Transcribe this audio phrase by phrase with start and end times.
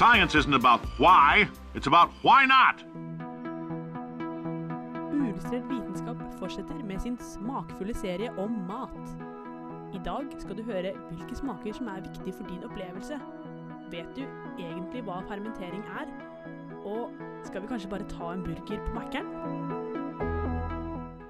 [0.00, 2.76] Science isn't about why, it's about why not.
[5.12, 9.10] Uillustrert vitenskap fortsetter med sin smakfulle serie om mat.
[9.94, 13.20] I dag skal du høre hvilke smaker som er viktige for din opplevelse.
[13.92, 14.24] Vet du
[14.56, 16.08] egentlig hva fermentering er?
[16.80, 17.12] Og
[17.44, 19.28] skal vi kanskje bare ta en burger på Mækkern?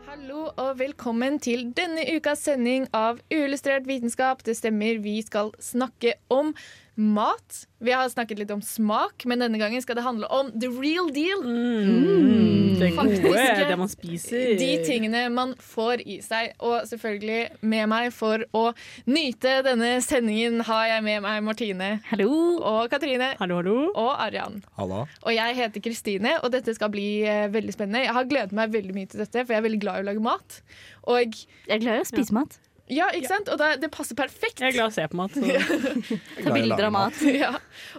[0.07, 4.47] Hallo og velkommen til denne ukas sending av Uillustrert vitenskap.
[4.47, 6.55] Det stemmer, vi skal snakke om
[6.97, 7.65] mat.
[7.81, 11.09] Vi har snakket litt om smak, men denne gangen skal det handle om the real
[11.15, 11.41] deal.
[11.45, 14.55] Mm, det gode, det man spiser.
[14.61, 16.53] De tingene man får i seg.
[16.61, 18.67] Og selvfølgelig med meg for å
[19.09, 22.31] nyte denne sendingen har jeg med meg Martine Hallo!
[22.61, 23.77] og Katrine Hallo, hallo.
[23.95, 24.61] og Arian.
[24.77, 25.05] Hallo.
[25.25, 28.05] Og jeg heter Kristine, og dette skal bli eh, veldig spennende.
[28.05, 30.11] Jeg har gledet meg veldig mye til dette, for jeg er veldig glad i å
[30.13, 30.61] lage mat.
[31.09, 32.61] Og Jeg er glad i å spise mat.
[32.91, 33.51] Ja, ikke sant?
[33.53, 34.61] Og det, det passer perfekt.
[34.61, 35.37] Jeg er glad i å se på mat.
[35.37, 36.17] Så.
[36.45, 37.21] Ta bilder av mat.
[37.41, 37.53] Ja.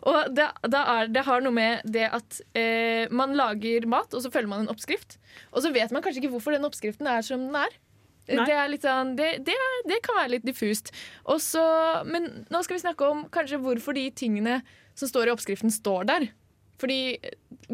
[0.08, 4.24] Og det, da er, det har noe med det at eh, man lager mat, og
[4.24, 5.18] så følger man en oppskrift.
[5.56, 7.80] Og så vet man kanskje ikke hvorfor den oppskriften er som den er.
[8.32, 10.92] Det, er litt sånn, det, det, er, det kan være litt diffust.
[11.32, 11.64] Også,
[12.08, 14.60] men nå skal vi snakke om kanskje hvorfor de tingene
[14.98, 16.28] som står i oppskriften, står der.
[16.82, 17.18] Fordi,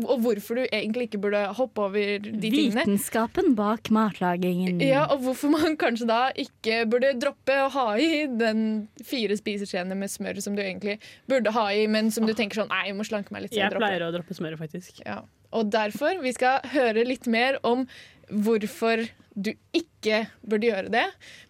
[0.04, 2.84] og hvorfor du egentlig ikke burde hoppe over de tingene.
[2.84, 4.82] Vitenskapen bak matlagingen.
[4.84, 8.62] Ja, og hvorfor man kanskje da ikke burde droppe å ha i den
[9.08, 10.98] fire spiseskjeene med smør som du egentlig
[11.32, 13.56] burde ha i, men som du tenker sånn Nei, jeg må slanke meg litt.
[13.56, 13.80] Jeg det».
[13.80, 15.00] pleier å droppe smøret, faktisk.
[15.06, 15.22] Ja.
[15.56, 17.88] Og derfor vi skal høre litt mer om
[18.28, 19.08] hvorfor
[19.38, 21.06] du ikke burde gjøre det.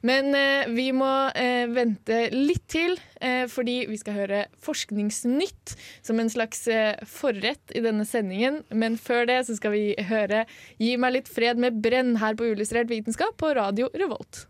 [0.06, 5.76] Men eh, vi må eh, vente litt til, eh, fordi vi skal høre Forskningsnytt
[6.06, 8.62] som en slags eh, forrett i denne sendingen.
[8.70, 10.46] Men før det så skal vi høre
[10.82, 14.46] Gi meg litt fred med brenn her på Uillustrert vitenskap på Radio Revolt.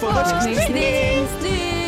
[0.00, 1.84] Forskningsnytt!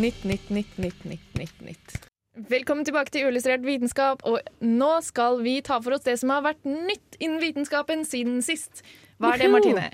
[0.00, 2.09] Nytt, nytt, nytt, nytt, nytt, nytt, nytt.
[2.48, 6.44] Velkommen tilbake til Uillustrert vitenskap, og nå skal vi ta for oss det som har
[6.46, 8.80] vært nytt innen vitenskapen siden sist.
[9.20, 9.88] Hva er det, Martine?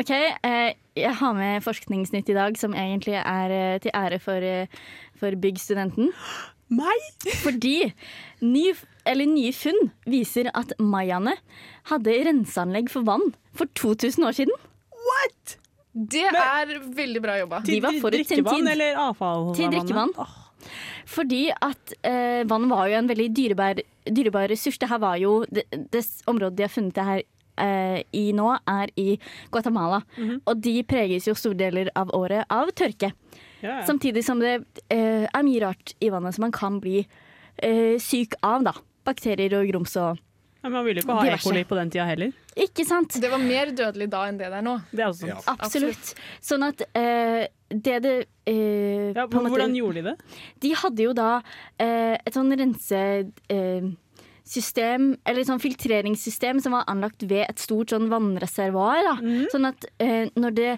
[0.00, 4.42] Ok, eh, Jeg har med forskningsnytt i dag som egentlig er eh, til ære for,
[4.42, 4.66] eh,
[5.20, 6.10] for byggstudenten.
[6.80, 7.06] Meg?
[7.44, 7.92] Fordi
[8.40, 8.72] ny,
[9.06, 11.36] eller nye funn viser at mayaene
[11.92, 14.56] hadde renseanlegg for vann for 2000 år siden.
[14.90, 15.58] What?
[15.92, 17.60] Det er veldig bra jobba.
[17.68, 19.52] De var forut sin drikkevann eller avfall?
[19.54, 20.16] Til drikkevann.
[21.08, 24.78] Fordi at eh, vann var jo en veldig dyrebar, dyrebar ressurs.
[24.78, 27.22] Det her var jo det, det området de har funnet det her
[27.62, 29.18] eh, i nå, er i
[29.52, 30.02] Guatemala.
[30.16, 30.42] Mhm.
[30.46, 33.12] Og de preges jo store deler av året av tørke.
[33.62, 33.82] Ja.
[33.86, 34.56] Samtidig som det
[34.90, 37.04] eh, er mye rart i vannet som man kan bli
[37.62, 38.66] eh, syk av.
[38.66, 38.74] da.
[39.06, 40.20] Bakterier og grums og
[40.62, 42.30] men Man ville ikke ha ekoli på den tida heller.
[42.56, 43.16] Ikke sant?
[43.20, 44.76] Det var mer dødelig da enn det det er nå.
[44.92, 45.48] Det er også sant.
[45.66, 46.14] Absolutt.
[46.44, 47.42] Sånn at uh,
[47.72, 48.14] det det
[48.46, 50.16] uh, Ja, på måte- hvordan gjorde de det?
[50.62, 57.20] De hadde jo da uh, et sånn rensesystem, eller et sånn filtreringssystem som var anlagt
[57.30, 58.98] ved et stort sånn vannreservoar.
[59.08, 59.14] Da.
[59.22, 59.44] Mhm.
[59.54, 60.72] Sånn at eh, når det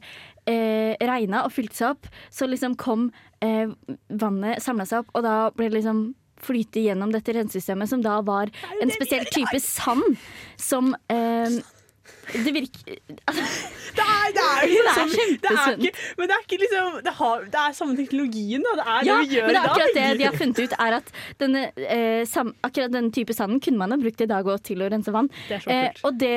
[0.46, 3.10] eh, regna og fylte seg opp, så liksom kom
[3.44, 3.68] eh,
[4.08, 5.98] vannet samla seg opp, og da ble det liksom
[6.44, 10.16] flyte gjennom dette rensesystemet, som da var en spesiell type sand
[10.60, 11.60] som eh,
[12.34, 12.98] det virker
[13.94, 17.12] Det er, det er, er liksom- det er ikke, Men det er ikke liksom Det,
[17.20, 18.72] har, det er samme teknologien, da.
[18.80, 19.70] Det er Ja, det vi gjør men det er i dag.
[19.70, 21.12] akkurat det de har funnet ut, er at
[21.44, 21.62] denne,
[21.96, 24.90] eh, sam, akkurat denne type sanden kunne man ha brukt i dag òg til å
[24.92, 25.30] rense vann.
[25.48, 26.34] Det Eh, og, det,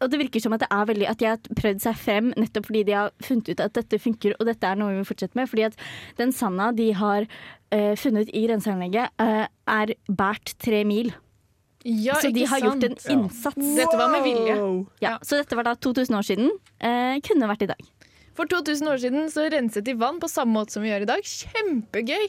[0.00, 2.68] og det virker som at det er veldig At de har prøvd seg frem nettopp
[2.68, 5.38] fordi de har funnet ut at dette funker, og dette er noe vi må fortsette
[5.38, 5.48] med.
[5.50, 5.78] Fordi at
[6.18, 11.14] den sanda de har uh, funnet i renseanlegget, uh, er båret tre mil.
[11.86, 13.12] Ja, så de har har gjort en sant?
[13.14, 13.68] innsats.
[13.78, 14.56] Dette var med vilje.
[15.04, 16.50] Ja, så dette var da 2000 år siden.
[16.82, 17.84] Uh, kunne vært i dag.
[18.36, 21.08] For 2000 år siden så renset de vann på samme måte som vi gjør i
[21.08, 21.24] dag.
[21.24, 22.26] Kjempegøy!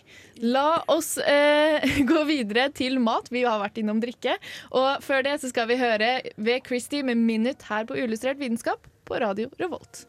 [0.53, 3.27] La oss eh, gå videre til mat.
[3.27, 4.37] Vi har vært innom drikke.
[4.71, 8.87] Og før det så skal vi høre ved Christie med 'Minute' her på Uillustrert vitenskap
[9.03, 10.05] på Radio Revolt.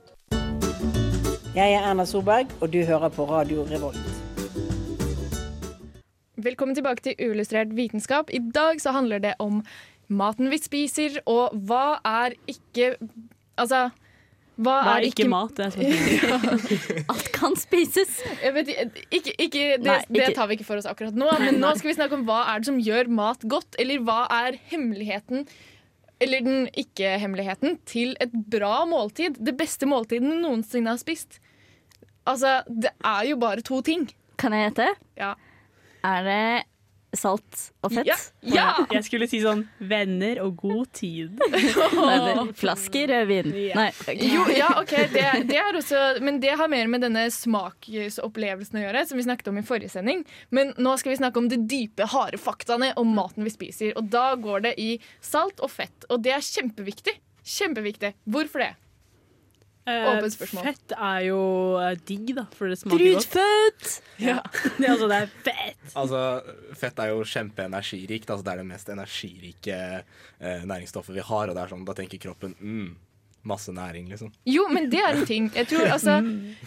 [1.59, 3.99] Jeg er Erna Solberg, og du hører på Radio Revolt.
[6.39, 8.31] Velkommen tilbake til Uillustrert vitenskap.
[8.31, 9.65] I dag så handler det om
[10.06, 12.94] maten vi spiser, og hva er ikke
[13.59, 13.89] Altså
[14.58, 15.52] Hva, Hva er ikke mat?
[15.55, 17.05] Det er spørsmålet.
[17.14, 18.16] Alt kan spises.
[18.43, 18.72] Jeg vet,
[19.06, 21.31] ikke, ikke, det, Nei, det tar vi ikke for oss akkurat nå.
[21.38, 24.25] Men nå skal vi snakke om hva er det som gjør mat godt, eller hva
[24.40, 25.46] er hemmeligheten
[26.19, 29.38] eller den ikke-hemmeligheten til et bra måltid.
[29.38, 31.38] Det beste måltiden du noensinne har spist.
[32.28, 34.08] Altså, det er jo bare to ting.
[34.38, 34.88] Kan jeg gjette?
[35.19, 35.37] Ja.
[36.06, 36.43] Er det
[37.16, 38.06] salt og fett?
[38.08, 38.16] Ja!
[38.43, 38.64] ja!
[38.93, 41.38] Jeg skulle si sånn venner og god tid.
[41.40, 43.52] Nei, det- Flaske rødvin.
[43.56, 43.78] Ja.
[43.87, 44.16] Nei.
[44.28, 48.84] Jo, ja, ok, det, det er også, men det har mer med denne smaksopplevelsen å
[48.84, 50.25] gjøre, som vi snakket om i forrige sending.
[50.55, 53.94] Men nå skal vi snakke om de dype, harde faktaene om maten vi spiser.
[53.99, 54.90] Og da går det i
[55.25, 57.16] salt og fett, og det er kjempeviktig.
[57.49, 58.12] Kjempeviktig.
[58.28, 58.75] Hvorfor det?
[59.88, 60.62] Åpent spørsmål.
[60.62, 61.40] Eh, Fett er jo
[61.81, 63.26] eh, digg, da, for det smaker godt.
[63.29, 63.90] Drutfett!
[64.29, 64.40] Ja.
[64.43, 65.90] Det er, altså, det er fett.
[65.94, 66.23] Altså,
[66.79, 68.31] Fett er jo kjempeenergirikt.
[68.31, 71.50] Altså, det er det mest energirike eh, næringsstoffet vi har.
[71.50, 72.88] Og det er sånn, da tenker kroppen mm,
[73.49, 74.32] masse næring, liksom.
[74.49, 75.49] Jo, men det er en ting.
[75.55, 76.19] Jeg tror, altså,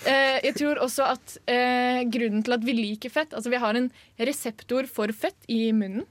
[0.05, 3.77] eh, jeg tror også at eh, grunnen til at vi liker fett Altså, vi har
[3.77, 6.07] en reseptor for fett i munnen.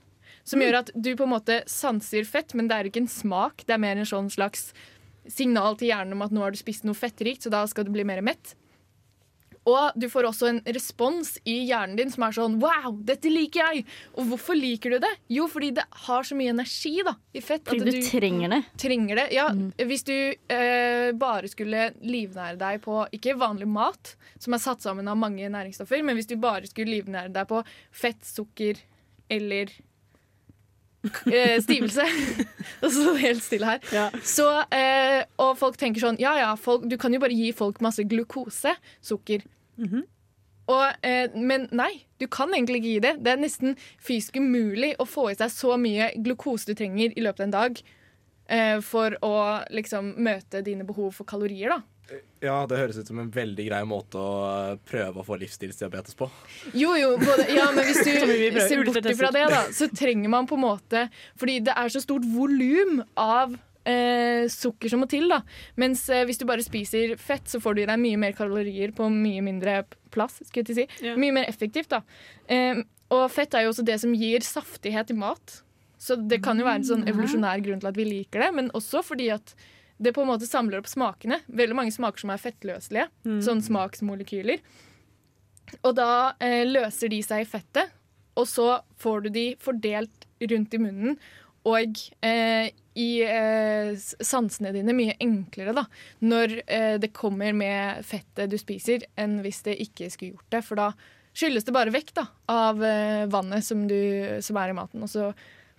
[0.51, 3.63] Som gjør at du på en måte sanser fett, men det er ikke en smak.
[3.69, 4.71] Det er mer en sånn slags
[5.33, 7.95] signal til hjernen om at nå har du spist noe fettrikt, så da skal du
[7.95, 8.55] bli mer mett.
[9.69, 13.61] Og du får også en respons i hjernen din som er sånn Wow, dette liker
[13.75, 13.85] jeg!
[14.17, 15.11] Og hvorfor liker du det?
[15.33, 17.67] Jo, fordi det har så mye energi da, i fett.
[17.69, 18.61] Fordi at du trenger det.
[18.81, 19.27] trenger det.
[19.37, 24.87] Ja, Hvis du eh, bare skulle livnære deg på ikke vanlig mat, som er satt
[24.87, 27.61] sammen av mange næringsstoffer, men hvis du bare skulle livnære deg på
[27.93, 28.81] fett, sukker
[29.31, 29.71] eller
[31.65, 32.05] stivelse
[32.85, 33.85] Og så helt stille her.
[33.95, 34.07] Ja.
[34.23, 37.81] Så, eh, og folk tenker sånn Ja ja, folk, du kan jo bare gi folk
[37.85, 39.47] masse glukose, sukker.
[40.71, 43.15] og, eh, men nei, du kan egentlig ikke gi det.
[43.25, 47.25] Det er nesten fysisk umulig å få i seg så mye glukose du trenger i
[47.25, 47.81] løpet av en dag
[48.51, 49.35] eh, for å
[49.73, 51.73] liksom møte dine behov for kalorier.
[51.75, 51.81] da.
[52.41, 56.17] Ja, det høres ut som en veldig grei måte å eh, prøve å få livsstilsdiabetes
[56.19, 56.29] på.
[56.73, 58.11] Jo, jo, både, ja, men hvis du
[58.71, 61.05] ser bort fra ifra det, da, så trenger man på en måte
[61.41, 63.55] Fordi det er så stort volum av
[63.85, 65.29] eh, sukker som må til.
[65.31, 65.43] da
[65.81, 68.95] Mens eh, hvis du bare spiser fett, så får du i deg mye mer kalorier
[68.97, 69.83] på mye mindre
[70.15, 70.41] plass.
[70.45, 71.09] Skulle jeg til å si.
[71.11, 71.17] Ja.
[71.21, 71.93] Mye mer effektivt.
[71.93, 72.03] da
[72.51, 72.81] eh,
[73.15, 75.61] Og fett er jo også det som gir saftighet i mat.
[76.01, 78.71] Så det kan jo være en sånn evolusjonær grunn til at vi liker det, men
[78.77, 79.53] også fordi at
[80.01, 81.43] det på en måte samler opp smakene.
[81.47, 83.09] Veldig mange smaker som er fettløselige.
[83.45, 84.63] Sånn smaksmolekyler.
[85.85, 87.93] Og da eh, løser de seg i fettet,
[88.39, 91.19] og så får du de fordelt rundt i munnen.
[91.69, 93.93] Og eh, i eh,
[94.25, 95.85] sansene dine mye enklere da,
[96.25, 100.63] når eh, det kommer med fettet du spiser, enn hvis det ikke skulle gjort det.
[100.67, 100.91] For da
[101.37, 104.01] skyldes det bare vekk da, av eh, vannet som, du,
[104.43, 105.05] som er i maten.
[105.05, 105.31] Og så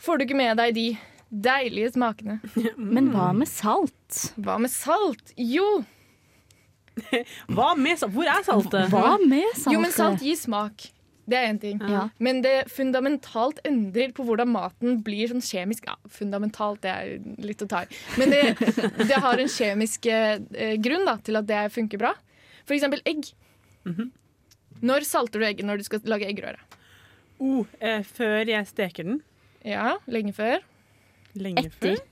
[0.02, 0.88] får du ikke med deg de
[1.32, 2.40] deilige smakene.
[2.78, 4.34] Men hva med salt?
[4.36, 5.34] Hva med salt?
[5.40, 5.82] Jo,
[7.56, 8.14] Hva med salt?
[8.16, 8.90] Hvor er saltet?
[8.92, 9.76] Hva med saltet?
[9.76, 10.90] jo men salt gir smak.
[11.32, 11.78] Det er én ting.
[11.88, 12.08] Ja.
[12.20, 17.62] Men det fundamentalt endrer på hvordan maten blir sånn kjemisk ja, Fundamentalt, det er litt
[17.64, 18.00] å ta i.
[18.20, 18.42] Men det,
[19.10, 20.42] det har en kjemisk eh,
[20.82, 22.16] grunn da, til at det funker bra.
[22.66, 23.30] For eksempel egg.
[24.82, 26.60] Når salter du egget når du skal lage eggerøre?
[27.42, 29.22] Oh, eh, før jeg steker den.
[29.66, 30.60] Ja, lenge før.
[31.36, 31.96] Lenge Etter.
[31.98, 32.08] før.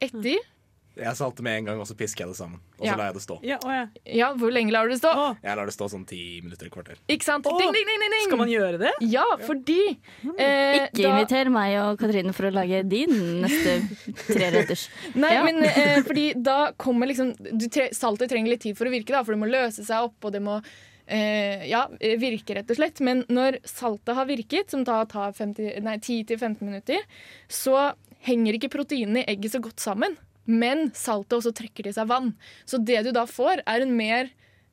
[0.00, 0.48] Etter.
[0.92, 2.58] Jeg salte med en gang, og så pisker jeg det sammen.
[2.76, 2.96] Og så Ja.
[3.00, 3.36] lar jeg det stå.
[3.42, 3.86] Ja, å, ja.
[4.04, 5.08] Ja, hvor lenge lar du det stå?
[5.08, 6.96] Å, Jeg lar det stå sånn ti minutter, et kvarter.
[7.08, 7.46] Ikke sant?
[7.48, 8.92] Å, Ding, ding, ding, skal man gjøre det?
[9.00, 9.96] Ja, fordi
[10.36, 13.08] eh, Ikke da- inviter meg og Katrine for å lage din
[13.40, 13.88] neste
[14.28, 14.88] treretters.
[15.14, 15.42] Nei, Ja.
[15.44, 19.16] men eh, fordi da kommer liksom du tre Saltet trenger litt tid for å virke,
[19.16, 20.60] da, for det må løse seg opp, og det må
[21.08, 21.86] eh, ja,
[22.20, 23.00] virke, rett og slett.
[23.00, 27.00] Men når saltet har virket, som da tar 50 nei, 10-15 minutter,
[27.48, 27.94] så
[28.26, 30.16] henger ikke proteinene i egget så godt sammen.
[30.44, 32.32] Men saltet også trekker til seg vann.
[32.66, 34.30] Så det du da får, er en mer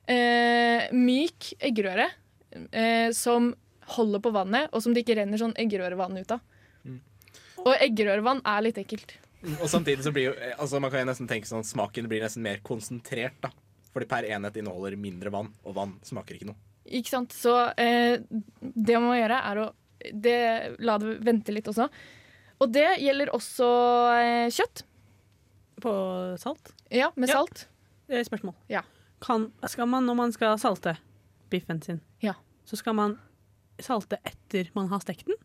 [0.09, 2.09] eh, myk eggerøre
[2.71, 3.53] eh, som
[3.95, 6.45] holder på vannet, og som det ikke renner sånn eggerørevann ut av.
[7.59, 9.17] Og eggerørevann er litt ekkelt.
[9.59, 12.23] Og samtidig så blir jo eh, altså Man kan jo nesten tenke sånn smaken blir
[12.23, 13.51] nesten mer konsentrert, da.
[13.93, 16.59] Fordi per enhet inneholder mindre vann, og vann smaker ikke noe.
[16.99, 17.33] Ikke sant?
[17.35, 18.21] Så eh,
[18.59, 19.67] det man må gjøre, er å
[19.99, 20.39] det,
[20.85, 21.89] la det vente litt også.
[22.59, 23.67] Og det gjelder også
[24.19, 24.83] eh, kjøtt.
[25.79, 25.93] På
[26.41, 26.73] salt?
[26.91, 27.39] Ja, med Ja.
[27.39, 27.67] salt.
[28.09, 28.55] Eh, Spørsmål.
[28.67, 28.81] Ja.
[29.23, 30.97] Kan, skal man, når man skal salte
[31.51, 32.33] biffen sin, Ja.
[32.65, 33.17] så skal man
[33.79, 35.35] salte etter man har stekt den?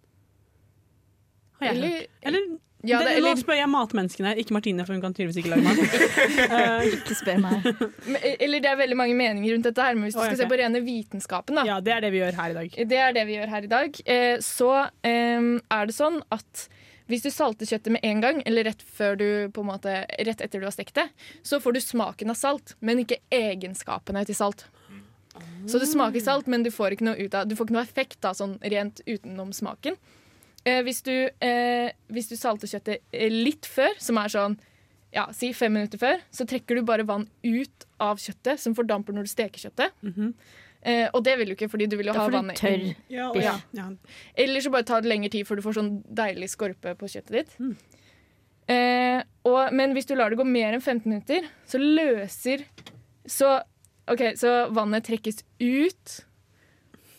[1.60, 2.08] Har jeg Eller- hørt.
[2.22, 2.40] Eller,
[2.86, 5.48] Ja, det, det- eller- Nå spør jeg matmenneskene ikke Martine, for hun kan tydeligvis ikke
[5.54, 5.78] lage mat.
[6.52, 7.62] Eh, Ikke spør meg.
[8.06, 10.34] Men- Eller det er veldig mange meninger rundt dette her, men hvis du Å, skal
[10.34, 10.42] ok.
[10.42, 11.64] se på rene vitenskapen, da.
[11.64, 12.70] ja, det er det vi gjør her i dag.
[12.88, 14.00] Det er det vi gjør her i dag.
[14.04, 15.40] Eh, så eh,
[15.70, 16.68] er det sånn at
[17.10, 18.84] hvis du salter kjøttet med en gang, eller rett,
[19.20, 19.26] du,
[19.66, 21.08] måte, rett etter du har stekt det,
[21.44, 24.66] så får du smaken av salt, men ikke egenskapene til salt.
[25.66, 28.20] Så det smaker salt, men du får ikke noe av Du får ikke noe effekt
[28.22, 29.96] da, sånn rent utenom smaken.
[30.64, 31.12] Eh, hvis, du,
[31.44, 34.54] eh, hvis du salter kjøttet eh, litt før, som er sånn
[35.14, 39.14] ja, si fem minutter før, så trekker du bare vann ut av kjøttet, som fordamper
[39.14, 39.92] når du steker kjøttet.
[40.84, 42.60] Eh, og det vil du ikke, fordi du vil jo Da ha får du vannet
[42.60, 42.94] tørr inn.
[43.12, 43.44] Ja, biff.
[43.44, 43.56] ja.
[43.72, 43.88] ja.
[44.44, 47.34] Eller så bare tar det lengre tid før du får sånn deilig skorpe på kjøttet
[47.40, 47.56] ditt.
[48.68, 52.62] Eh, og, men hvis du lar det gå mer enn 15 minutter, så løser
[53.28, 53.50] Så,
[54.08, 56.14] okay, så vannet trekkes ut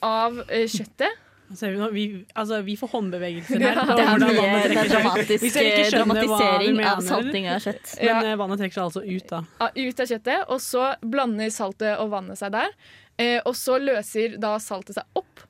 [0.06, 1.22] av eh, kjøttet.
[1.46, 2.04] Altså, vi, vi,
[2.34, 3.78] altså, vi får håndbevegelser her.
[3.78, 5.52] Ja, Det er mye det er dramatisk vi
[5.94, 7.92] dramatisering mener, av salting av kjøtt.
[8.02, 8.18] Men Ja.
[8.32, 9.44] eh, vannet trekker seg altså ut, da.
[9.62, 12.74] Ja, ut av kjøttet, og så blander saltet og vannet seg der.
[13.18, 15.46] Eh, og så løser da saltet seg opp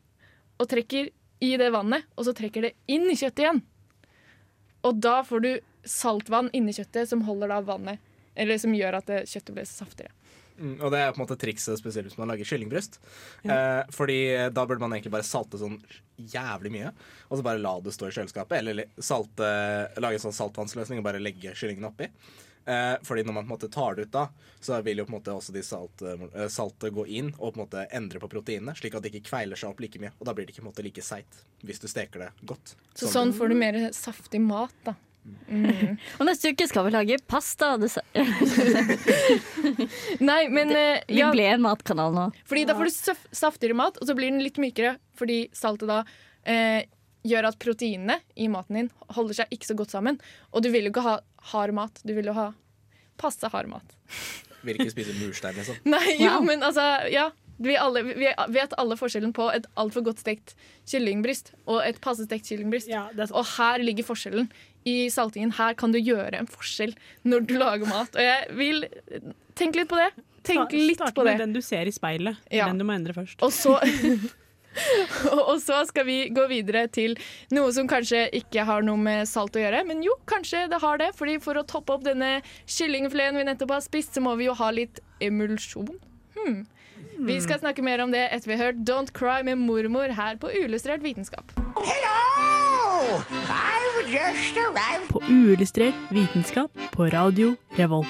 [0.62, 1.10] og trekker
[1.43, 3.63] i det vannet, og så trekker det inn i kjøttet igjen.
[4.86, 5.51] Og da får du
[5.86, 10.12] saltvann inni kjøttet som holder da vannet Eller som gjør at kjøttet blir saftigere.
[10.55, 12.98] Mm, og det er på en måte trikset spesielt hvis man lager kyllingbryst.
[13.43, 14.19] Eh, fordi
[14.55, 15.77] da burde man egentlig bare salte sånn
[16.15, 16.91] jævlig mye,
[17.27, 18.57] og så bare la det stå i kjøleskapet.
[18.60, 19.50] Eller salte,
[20.00, 22.10] lage en sånn saltvannsløsning og bare legge kyllingen oppi.
[22.65, 24.25] Eh, fordi når man på en måte tar det ut da,
[24.60, 27.60] så vil jo på en måte også de salt, eh, saltet gå inn og på
[27.60, 30.15] en måte endre på proteinene, slik at det ikke kveiler seg opp like mye.
[30.17, 32.74] Og da blir det ikke på en måte like seigt hvis du steker det godt.
[32.98, 34.95] Så sånn får du mer saftig mat, da.
[35.25, 35.95] Mm.
[36.19, 37.72] Og neste uke skal vi lage pasta.
[40.29, 42.27] Nei, men det, Vi ja, ble en matkanal nå.
[42.45, 42.93] Fordi da får du
[43.34, 44.95] saftigere mat, og så blir den litt mykere.
[45.17, 46.03] Fordi saltet da
[46.45, 46.86] eh,
[47.25, 50.20] gjør at proteinene i maten din holder seg ikke så godt sammen.
[50.53, 51.15] Og du vil jo ikke ha
[51.53, 52.01] hard mat.
[52.05, 52.51] Du vil jo ha
[53.22, 53.96] passe hard mat.
[54.65, 55.82] Vil ikke spise murstein, liksom.
[55.96, 56.46] Nei, jo, Wow.
[56.48, 57.32] men altså, ja.
[57.58, 60.58] Vi, alle, vi vet alle forskjellen på et altfor godt stekt
[60.91, 62.89] kyllingbryst og et passe stekt kyllingbryst.
[62.91, 64.50] Ja, er Og her ligger forskjellen
[64.84, 65.53] i saltingen.
[65.55, 66.91] Her kan du gjøre en forskjell
[67.24, 68.12] når du lager mat.
[68.12, 68.84] Og jeg vil
[69.55, 70.10] tenke litt på det.
[70.46, 72.44] Tenk litt Start på med den du ser i speilet.
[72.51, 72.67] Ja.
[72.67, 73.39] Den du må endre først.
[73.39, 73.77] Og så
[75.50, 77.17] Og så skal vi gå videre til
[77.55, 79.84] noe som kanskje ikke har noe med salt å gjøre.
[79.88, 81.12] Men jo, kanskje det har det.
[81.17, 84.58] Fordi for å toppe opp denne kyllingfileten vi nettopp har spist, så må vi jo
[84.58, 85.96] ha litt emulsjon.
[86.36, 86.63] Hmm.
[87.15, 90.36] Vi skal snakke mer om det etter vi har hørt Don't Cry med mormor her
[90.39, 91.55] på Uillustrert vitenskap.
[95.10, 98.08] På uillustrert vitenskap på radio Revolt.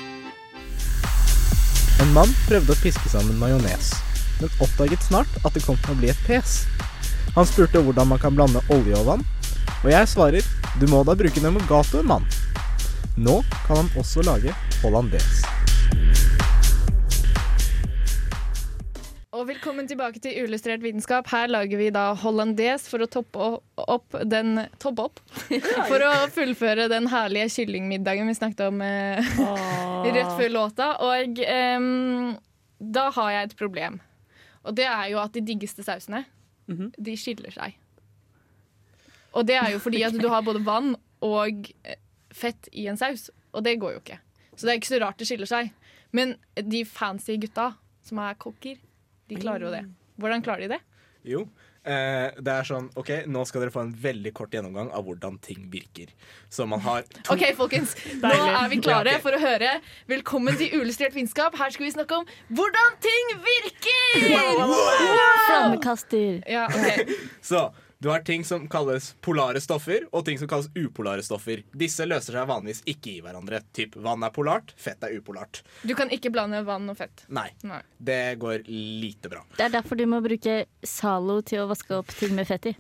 [2.02, 3.94] En mann prøvde å piske sammen majones,
[4.42, 6.64] men oppdaget snart at det kom til å bli et pes.
[7.36, 9.26] Han spurte hvordan man kan blande olje og vann,
[9.82, 12.26] og jeg svarer du må da bruke Nemogato, mann.
[13.16, 14.52] Nå kan han også lage
[14.82, 15.46] hollandes.
[19.36, 21.28] Og velkommen tilbake til Uillustrert vitenskap.
[21.28, 23.50] Her lager vi da hollandes for å toppe
[23.84, 25.20] opp den Toppe opp?
[25.90, 29.36] For å fullføre den herlige kyllingmiddagen vi snakket om eh,
[30.16, 30.90] rett før låta.
[31.04, 31.90] Og eh,
[32.80, 34.00] da har jeg et problem.
[34.66, 36.24] Og det er jo at de diggeste sausene,
[36.98, 37.76] de skiller seg.
[39.36, 40.96] Og det er jo fordi at du har både vann
[41.26, 42.00] og eh,
[42.34, 44.20] fett i en saus, og det går jo ikke.
[44.56, 45.72] Så det er ikke så rart det skiller seg.
[46.16, 47.74] Men de fancy gutta
[48.06, 48.80] som er kokker,
[49.30, 49.84] de klarer jo det.
[50.22, 50.82] Hvordan klarer de det?
[51.26, 51.46] Jo.
[51.86, 55.38] Eh, det er sånn OK, nå skal dere få en veldig kort gjennomgang av hvordan
[55.46, 56.10] ting virker.
[56.50, 57.94] Så man har to OK, folkens.
[58.24, 59.76] Nå er vi klare for å høre.
[60.10, 61.58] Velkommen til Uillustrert vitenskap.
[61.60, 64.28] Her skal vi snakke om hvordan ting virker!
[64.34, 64.74] Wow!
[65.46, 66.42] Flammekaster.
[66.50, 67.14] Ja, ok.
[67.52, 67.68] Så
[68.06, 71.64] du har ting som kalles polare stoffer, og ting som kalles upolare stoffer.
[71.74, 73.64] Disse løser seg vanligvis ikke i hverandre.
[73.74, 75.64] Typ vann er polart, fett er upolart.
[75.82, 77.24] Du kan ikke blande vann og fett.
[77.34, 77.80] Nei, Nei.
[77.98, 79.42] det går lite bra.
[79.58, 82.78] Det er derfor du må bruke Zalo til å vaske opp ting med fett i.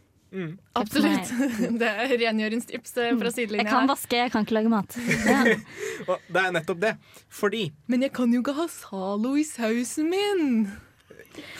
[0.77, 1.34] Absolutt.
[1.82, 5.01] Det er rengjøringstips fra fra Jeg kan vaske, jeg kan ikke lage mat.
[5.25, 5.41] Ja.
[6.36, 6.98] Det er nettopp det.
[7.34, 10.67] Fordi Men jeg kan jo ikke ha Zalo i sausen min.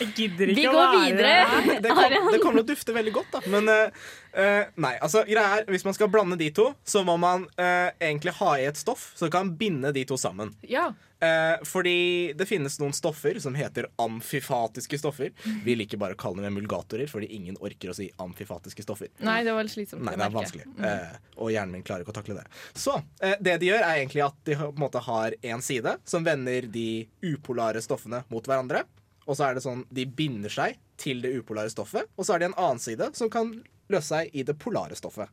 [0.00, 1.80] Jeg gidder Vi ikke å går være videre.
[1.84, 3.42] det, kom, det kommer til å dufte veldig godt, da.
[3.52, 4.04] Men eh,
[4.36, 7.90] eh, nei, altså greia er, hvis man skal blande de to, så må man eh,
[8.00, 10.52] egentlig ha i et stoff som kan binde de to sammen.
[10.68, 10.90] Ja.
[11.16, 15.30] Eh, fordi det finnes noen stoffer som heter amfifatiske stoffer.
[15.64, 19.08] Vi liker bare å kalle dem emulgatorer, fordi ingen orker å si amfifatiske stoffer.
[19.24, 20.04] Nei, det var litt slitsomt.
[20.04, 20.66] Nei, det er vanskelig.
[20.76, 22.44] Eh, og hjernen min klarer ikke å takle det.
[22.76, 25.96] Så eh, det de gjør, er egentlig at de på en måte har én side
[26.04, 28.84] som vender de upolare stoffene mot hverandre.
[29.26, 32.08] Og så er det sånn de binder seg til det upolare stoffet.
[32.16, 33.52] Og så er det en annen side som kan
[33.92, 35.30] løse seg i det polare stoffet.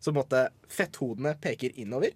[0.00, 2.14] Så på en måte fetthodene peker innover.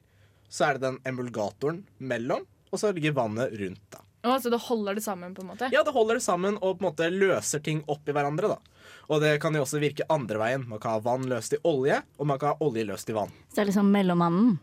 [0.49, 3.87] Så er det den emulgatoren mellom, og så ligger vannet rundt.
[3.93, 5.69] da Oh, så det holder det sammen, på en måte?
[5.73, 8.55] Ja, det holder det sammen og på en måte løser ting opp i hverandre.
[8.55, 10.65] da Og det kan jo også virke andre veien.
[10.69, 13.35] Man kan ha vann løst i olje, og man kan ha olje løst i vann.
[13.51, 14.57] Så det er liksom mellommannen.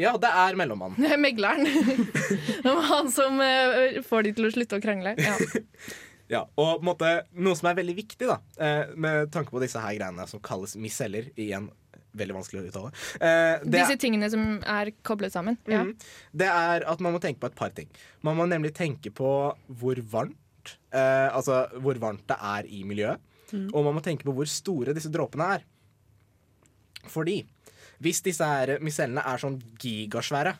[0.00, 0.98] Ja, det er mellommannen.
[0.98, 1.68] Det er megleren.
[2.64, 5.16] det var han som eh, får de til å slutte å krangle.
[5.20, 5.38] Ja.
[6.24, 9.60] Ja, og på en måte, noe som er veldig viktig, da eh, med tanke på
[9.60, 11.66] disse her greiene som kalles miceller, igjen
[12.16, 15.58] veldig vanskelig å uttale, eh, det, Disse er, tingene som er koblet sammen.
[15.68, 15.82] Ja.
[15.84, 15.92] Mhm.
[16.40, 17.90] det er at man må tenke på et par ting.
[18.24, 19.30] Man må nemlig tenke på
[19.68, 23.20] hvor varmt eh, Altså hvor varmt det er i miljøet.
[23.54, 25.66] Og man må tenke på hvor store disse dråpene er.
[27.12, 27.36] Fordi
[28.02, 30.54] hvis disse her micellene er sånn gigasvære,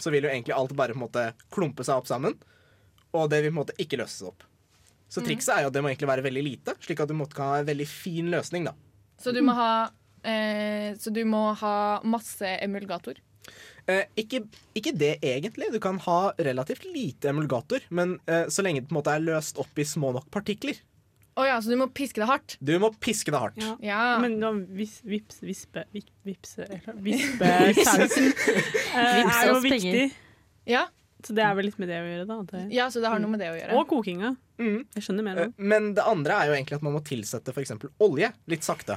[0.00, 2.36] så vil jo egentlig alt bare på en måte klumpe seg opp sammen,
[3.16, 4.44] og det vil på en måte ikke løses opp.
[5.10, 7.40] Så trikset er jo at det må egentlig være veldig lite, slik at du måtte
[7.42, 8.68] ha en veldig fin løsning.
[8.68, 8.76] da.
[9.18, 9.90] Så du må ha
[10.22, 13.18] eh, Så du må ha masse emulgator.
[13.90, 14.44] Eh, ikke,
[14.78, 15.72] ikke det egentlig.
[15.74, 19.24] Du kan ha relativt lite emulgator, men eh, så lenge det på en måte er
[19.24, 20.78] løst opp i små nok partikler.
[21.40, 22.56] Å ja, så du må piske det hardt.
[22.60, 23.58] Du må piske det hardt.
[23.60, 23.74] Ja.
[23.84, 24.00] Ja.
[24.22, 30.08] Men da vis, vips, vispe, vip, vipse, eller Vispesausen eh, er jo viktig.
[30.68, 30.86] ja.
[31.20, 32.60] Så det er vel litt med det å gjøre, da.
[32.72, 33.74] ja, så det har noe med det å gjøre.
[33.76, 34.30] Og kokinga.
[34.56, 34.86] Mm.
[34.96, 35.66] Jeg skjønner mer Eh, nå.
[35.72, 38.96] Men det andre er jo egentlig at man må tilsette eksempel olje litt sakte.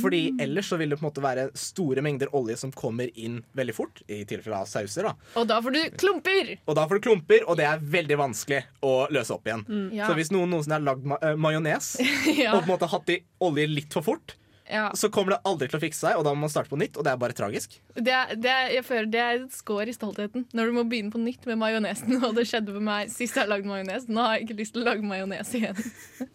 [0.00, 3.40] Fordi ellers så vil det på en måte være store mengder olje som kommer inn
[3.56, 4.02] veldig fort.
[4.10, 6.52] I tilfelle av sauser da Og da får du klumper!
[6.66, 9.64] Og da får du klumper, og det er veldig vanskelig å løse opp igjen.
[9.96, 10.08] Ja.
[10.10, 11.94] Så hvis noen noensinne har lagd ma eh, majones
[12.42, 12.52] ja.
[12.54, 14.36] og på en måte hatt i olje litt for fort,
[14.70, 14.90] ja.
[14.96, 16.98] så kommer det aldri til å fikse seg, og da må man starte på nytt,
[16.98, 17.76] og det er bare tragisk.
[17.94, 20.84] Det, er, det, er, jeg føler det er et skår i stoltheten når du må
[20.88, 22.18] begynne på nytt med majonesen.
[22.26, 24.06] Og det skjedde med meg sist jeg har lagd majones.
[24.10, 25.80] Nå har jeg ikke lyst til å lage majones igjen.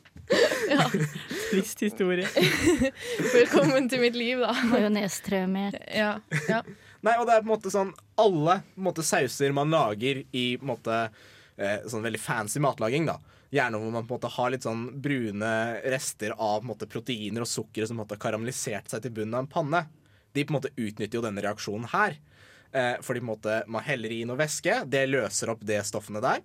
[0.74, 0.88] ja.
[1.52, 2.28] Trist historie.
[3.36, 4.56] Velkommen til mitt liv, da.
[4.72, 5.78] Majonestraumer.
[5.94, 6.18] Ja.
[6.50, 6.64] ja.
[7.06, 10.66] Nei, og det er på en måte sånn Alle måte, sauser man lager i på
[10.66, 11.00] en måte,
[11.60, 13.20] eh, sånn veldig fancy matlaging, da.
[13.54, 15.52] Gjerne hvor man på en måte har litt sånn brune
[15.94, 19.04] rester av på en måte, proteiner og sukker som på en måte har karamellisert seg
[19.04, 19.84] til bunnen av en panne.
[20.36, 22.18] De på en måte utnytter jo denne reaksjonen her.
[22.76, 26.24] Eh, fordi på en måte man heller i noe væske, det løser opp det stoffene
[26.24, 26.44] der.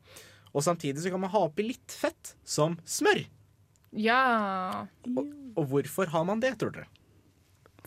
[0.55, 3.25] Og samtidig så kan man ha oppi litt fett, som smør.
[3.97, 4.87] ja.
[5.07, 5.27] Og,
[5.59, 6.91] og hvorfor har man det, tror dere?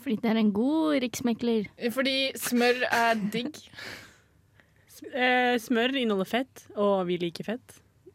[0.04, 1.70] Fordi det er en god riksmekler.
[1.96, 3.60] Fordi smør er digg.
[5.04, 7.74] Eh, smør inneholder fett, og vi liker fett,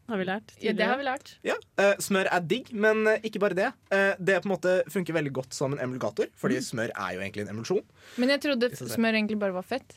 [0.09, 0.51] har vi lært.
[0.63, 1.33] Ja, det har vi lært.
[1.45, 3.69] Ja, Uh, Smør er digg, men uh, ikke bare det.
[3.93, 7.21] Uh, det på en måte funker veldig godt som en emulgator, fordi smør er jo
[7.23, 7.85] egentlig en emulsjon.
[8.19, 9.95] Men jeg trodde smør egentlig bare var fett.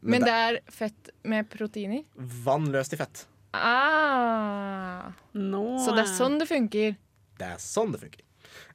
[0.00, 2.06] Men det er fett med proteiner.
[2.46, 3.26] vann løst i fett.
[3.52, 5.10] Ah.
[5.36, 5.76] No.
[5.84, 6.94] Så det er sånn det funker.
[7.40, 8.24] Det er sånn det funker.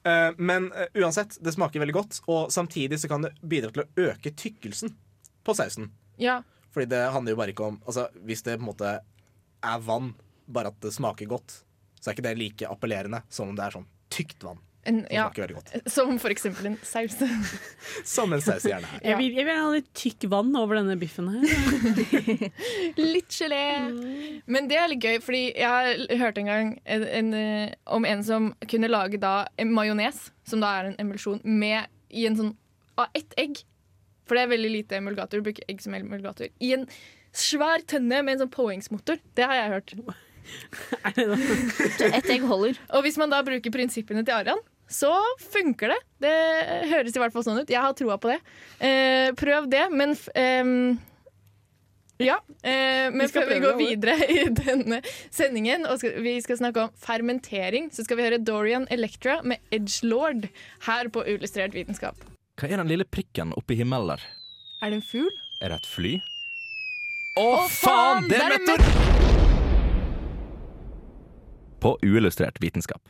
[0.05, 4.11] Eh, men uansett, det smaker veldig godt, og samtidig så kan det bidra til å
[4.11, 4.93] øke tykkelsen
[5.45, 5.89] på sausen.
[6.21, 6.43] Ja.
[6.75, 8.93] Fordi det handler jo bare ikke om Altså, hvis det på en måte
[9.65, 10.13] er vann,
[10.45, 11.61] bare at det smaker godt,
[11.99, 14.61] så er ikke det like appellerende som om det er sånn tykt vann.
[14.85, 15.23] En, Som ja.
[15.25, 15.71] smaker veldig godt.
[15.95, 17.15] Som for eksempel en saus.
[18.05, 18.99] Som en saus gjerne er.
[19.09, 21.41] Jeg vil, jeg vil ha litt tykk vann over denne biffen her.
[23.15, 23.63] Litt gelé.
[24.45, 28.05] Men det er litt gøy, fordi jeg har hørt en gang en, en, eh, om
[28.05, 32.37] en som kunne lage da en majones, som da er en emulsjon, med i en
[32.37, 32.53] sånn
[33.01, 33.63] av ett egg.
[34.29, 35.41] For det er veldig lite emulgator.
[35.41, 36.53] Du bruker egg som emulgator.
[36.61, 36.85] I en
[37.35, 39.17] svær tønne med en sånn påhengsmotor.
[39.37, 39.97] Det har jeg hørt.
[42.17, 42.79] Ett egg holder.
[42.95, 45.11] Og hvis man da bruker prinsippene til Arian, så
[45.51, 45.99] funker det.
[46.25, 46.35] Det
[46.91, 47.71] høres i hvert fall sånn ut.
[47.71, 48.39] Jeg har troa på det.
[48.77, 50.95] Eh, prøv det, men f ehm,
[52.21, 55.01] ja, eh, men Vi før vi går videre i denne
[55.33, 59.59] sendingen, og skal, vi skal snakke om fermentering, så skal vi høre Dorian Electra med
[59.75, 60.47] Edgelord
[60.87, 62.15] her på Ullustrert vitenskap.
[62.55, 64.23] Hva er den lille prikken oppe i himmelen der?
[64.79, 65.33] Er det en fugl?
[65.59, 66.13] Er det et fly?
[67.35, 67.49] Å,
[67.81, 68.29] faen!
[68.31, 69.44] Det er meteor!
[71.79, 73.01] På uillustrert vitenskap.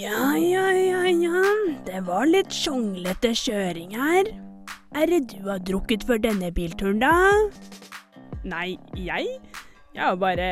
[0.00, 1.42] Ja, ja, ja, ja.
[1.86, 4.30] Det var litt sjonglete kjøring her.
[4.96, 7.12] Er det du har drukket for denne bilturen, da?
[8.48, 9.28] Nei, jeg?
[9.94, 10.48] Jeg har bare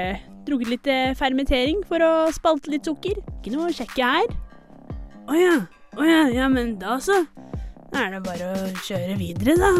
[0.47, 3.19] drukket litt eh, fermentering for å spalte litt sukker.
[3.39, 4.37] Ikke noe å sjekke her.
[5.29, 5.57] Å ja,
[5.97, 7.23] å ja, ja, men da så.
[7.89, 9.73] Da er det bare å kjøre videre, da.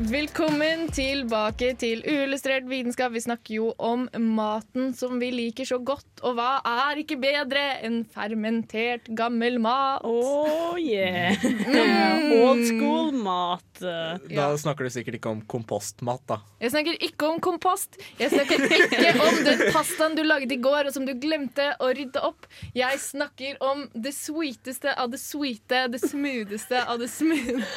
[0.00, 3.12] Velkommen tilbake til Uillustrert vitenskap.
[3.12, 6.22] Vi snakker jo om maten som vi liker så godt.
[6.24, 10.00] Og hva er ikke bedre enn fermentert, gammel mat?
[10.08, 11.36] Oh yeah!
[11.44, 12.32] Mm.
[12.40, 13.66] Old school mat.
[13.80, 16.40] Da snakker du sikkert ikke om kompostmat, da.
[16.64, 18.00] Jeg snakker ikke om kompost.
[18.20, 21.92] Jeg snakker ikke om den pastaen du lagde i går, og som du glemte å
[21.96, 22.48] rydde opp.
[22.76, 27.68] Jeg snakker om det sweeteste av det sweete, det smootheste av det smooth.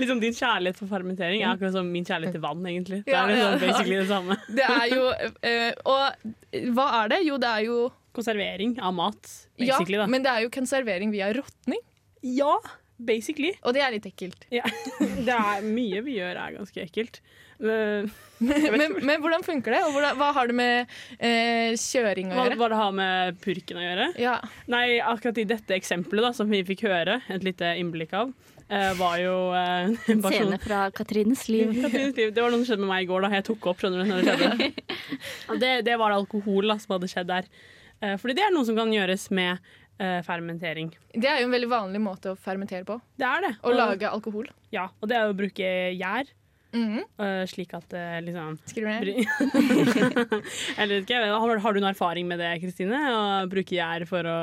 [0.00, 3.02] liksom din kjærlighet for fermentering er akkurat som min kjærlighet til vann, egentlig.
[3.06, 4.38] Det er liksom basically det samme.
[4.58, 5.04] Det er jo
[5.44, 7.22] eh, Og hva er det?
[7.28, 7.78] Jo, det er jo
[8.18, 9.28] Konservering av mat,
[9.62, 10.06] Ja, da.
[10.10, 11.78] men det er jo konservering via råtning.
[12.26, 12.56] Ja,
[12.98, 13.52] basically.
[13.62, 14.48] Og det er litt ekkelt.
[14.50, 14.64] Ja.
[15.28, 17.20] Det er mye vi gjør er ganske ekkelt.
[17.58, 18.10] Men,
[18.78, 19.80] Men, men hvordan funker det?
[19.82, 22.58] Og hvordan, hva har det med eh, kjøring å hva, gjøre?
[22.60, 24.04] hva det har med purken å gjøre?
[24.22, 24.36] Ja.
[24.70, 28.57] Nei, akkurat i dette eksempelet da, som vi fikk høre et lite innblikk av, eh,
[28.98, 31.72] var jo eh, En sånn- scene fra Katrines liv.
[31.86, 32.32] Katrines liv.
[32.36, 33.80] Det var noe som skjedde med meg i går da jeg tok opp.
[33.82, 34.94] skjønner du, når Det skjedde.
[35.54, 37.50] Og det, det var alkohol da, som hadde skjedd der.
[38.04, 39.56] Eh, fordi det er noe som kan gjøres med
[39.98, 40.92] eh, fermentering.
[41.14, 42.98] Det er jo en veldig vanlig måte å fermentere på.
[43.18, 43.54] Det er det.
[43.64, 44.50] Å lage alkohol.
[44.74, 46.28] Ja, og det er å bruke gjær.
[46.76, 46.98] Mhm.
[47.24, 49.08] eh, slik at det liksom Skriver ned.
[50.98, 52.98] Ikke, har, har du noen erfaring med det, Kristine?
[53.08, 54.36] Å bruke gjær for å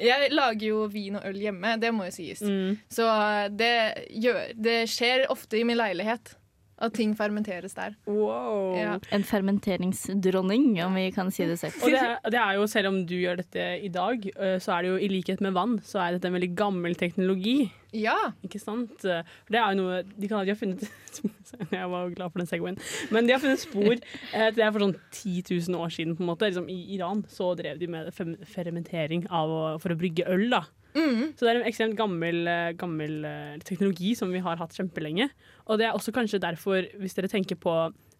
[0.00, 2.42] Jeg lager jo vin og øl hjemme, det må jo sies.
[2.42, 2.74] Mm.
[2.90, 3.06] Så
[3.54, 3.72] det,
[4.10, 6.34] gjør, det skjer ofte i min leilighet
[6.80, 7.94] at ting fermenteres der.
[8.08, 8.74] Wow.
[8.78, 8.94] Ja.
[9.12, 11.76] En fermenteringsdronning, om vi kan si det selv.
[11.82, 14.24] Og det, er- det er jo, selv om du gjør dette i dag,
[14.62, 17.70] så er det jo i likhet med vann, så er dette en veldig gammel teknologi.
[17.92, 18.16] Ja.
[18.46, 19.02] Ikke sant?
[19.02, 20.84] For det er jo noe De kan de har funnet
[21.74, 22.76] Jeg var glad for den segwayen.
[23.10, 23.96] Men de har funnet spor
[24.36, 26.14] eh, Det er for sånn 10 000 år siden.
[26.14, 28.12] på en måte liksom, I Iran så drev de med
[28.46, 30.46] fermentering av å, for å brygge øl.
[30.54, 30.62] da
[30.94, 31.32] Mm.
[31.36, 35.28] Så det er en ekstremt gammel, eh, gammel eh, teknologi som vi har hatt kjempelenge.
[35.68, 37.74] Og det er også kanskje derfor, hvis dere tenker på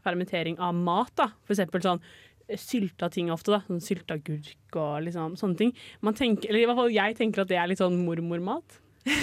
[0.04, 2.02] fermentering av mat, da, for eksempel sånn
[2.48, 5.74] eh, sylta ting ofte, da, sånn sylteagurk og liksom, sånne ting.
[6.06, 8.80] Man tenker, eller i hvert fall jeg tenker at det er litt sånn mormormat.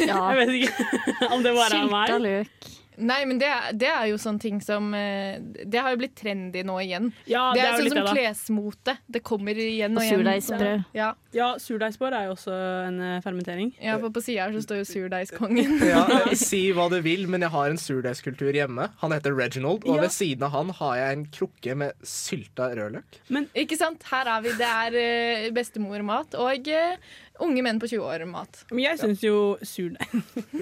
[0.07, 0.23] Ja.
[0.33, 0.87] Jeg vet ikke
[1.35, 2.09] om det bare er meg.
[2.09, 2.69] Sylta løk.
[2.97, 5.37] Nei, men det det er jo sånne ting som eh,
[5.69, 7.11] Det har jo blitt trendy nå igjen.
[7.29, 8.95] Ja, det er, er sånn som det, klesmote.
[9.07, 10.23] Det kommer igjen og, Og igjen.
[10.23, 10.85] surdeigsbrød.
[10.97, 11.11] Ja.
[11.37, 12.55] Ja, surdeigsbrød er jo også
[12.87, 13.73] en eh, fermentering.
[13.83, 15.77] ja, for på sida her så står jo surdeigskongen.
[15.91, 16.03] Ja,
[16.47, 18.89] si hva du vil, men jeg har en surdeigskultur hjemme.
[19.03, 20.01] Han heter Reginald, og Ja.
[20.07, 23.21] ved siden av han har jeg en krukke med sylta rødløk.
[23.53, 24.03] Ikke sant?
[24.09, 24.55] Her er vi.
[24.57, 26.97] Det er uh, bestemormat og eh,
[27.45, 28.63] unge menn på 20 år mat.
[28.71, 30.07] Men jeg syns jo surdeig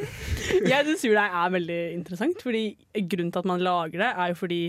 [0.71, 2.41] Jeg synes surdeig er veldig interessant.
[2.45, 4.61] Fordi Grunnen til at man lager det, er jo fordi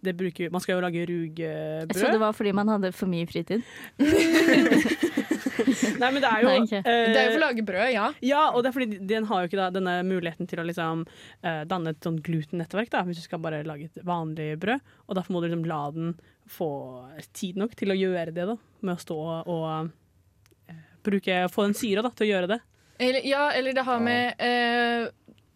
[0.00, 1.92] det bruker, man skal jo lage rugebrød.
[2.00, 3.60] Så det var fordi man hadde for mye fritid?
[6.00, 6.72] Nei, men det er jo Nei, ok.
[6.78, 8.06] eh, Det er jo for å lage brød, ja.
[8.24, 11.04] Ja, og det er fordi den har jo ikke da, denne muligheten til å liksom
[11.44, 14.80] eh, danne et sånn glutennettverk, da, hvis du skal bare lage et vanlig brød.
[15.08, 16.14] Og derfor må du liksom la den
[16.50, 16.70] få
[17.36, 18.56] tid nok til å gjøre det, da.
[18.80, 19.92] Med å stå og
[21.06, 22.60] bruke, få den syra da, til å gjøre det.
[23.00, 25.06] Eller, ja, eller det har med eh,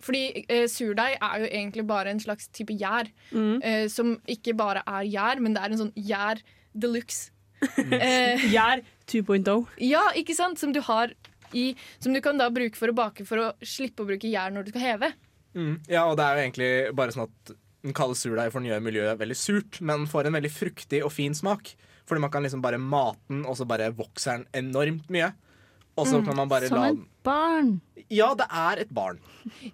[0.05, 3.11] Fordi eh, surdeig er jo egentlig bare en slags type gjær.
[3.33, 3.59] Mm.
[3.61, 6.41] eh, som ikke bare er gjær, men det er en sånn gjær
[6.75, 7.31] de luxe.
[7.65, 9.67] Eh, Gjær 2.0.
[9.87, 10.59] ja, ikke sant?
[10.61, 11.15] Som du har
[11.57, 11.71] i
[12.03, 14.67] Som du kan da bruke for å bake for å slippe å bruke gjær når
[14.67, 15.13] du skal heve.
[15.55, 15.77] Mm.
[15.89, 17.55] Ja, og det er jo egentlig bare sånn at
[17.85, 21.13] den kalde surdeig for den gjør miljøet veldig surt, men får en veldig fruktig og
[21.15, 21.75] fin smak.
[22.07, 25.33] Fordi man kan liksom bare mate den, og så bare vokser den enormt mye.
[25.97, 27.81] Og så Mm, kan man bare Som la et barn.
[28.11, 29.21] Ja, det er et barn.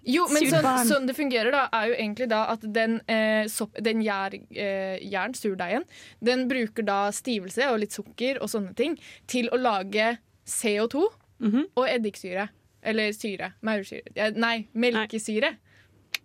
[0.05, 3.73] Jo, men sånn, sånn det fungerer, da, er jo egentlig da at den, eh, sopp,
[3.81, 5.83] den gjær, eh, jern, surdeigen,
[6.23, 11.07] den bruker da stivelse og litt sukker og sånne ting til å lage CO2
[11.41, 11.65] Mhm.
[11.75, 12.49] og eddiksyre.
[12.83, 13.53] Eller syre.
[13.63, 14.35] Maursyre.
[14.35, 15.57] Nei, melkesyre.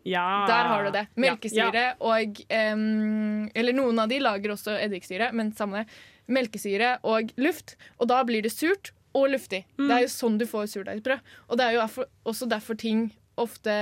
[0.07, 0.27] Ja.
[0.49, 1.07] Der har du det.
[1.09, 6.01] Ja, Melkesyre og um, Eller noen av de lager også eddiksyre, men samme det.
[6.31, 7.77] Melkesyre og luft.
[7.99, 9.65] Og da blir det surt og luftig.
[9.79, 9.87] Mm.
[9.87, 11.33] Det er jo sånn du får surdeigsbrød.
[11.49, 13.73] Og det er jo også derfor ting ofte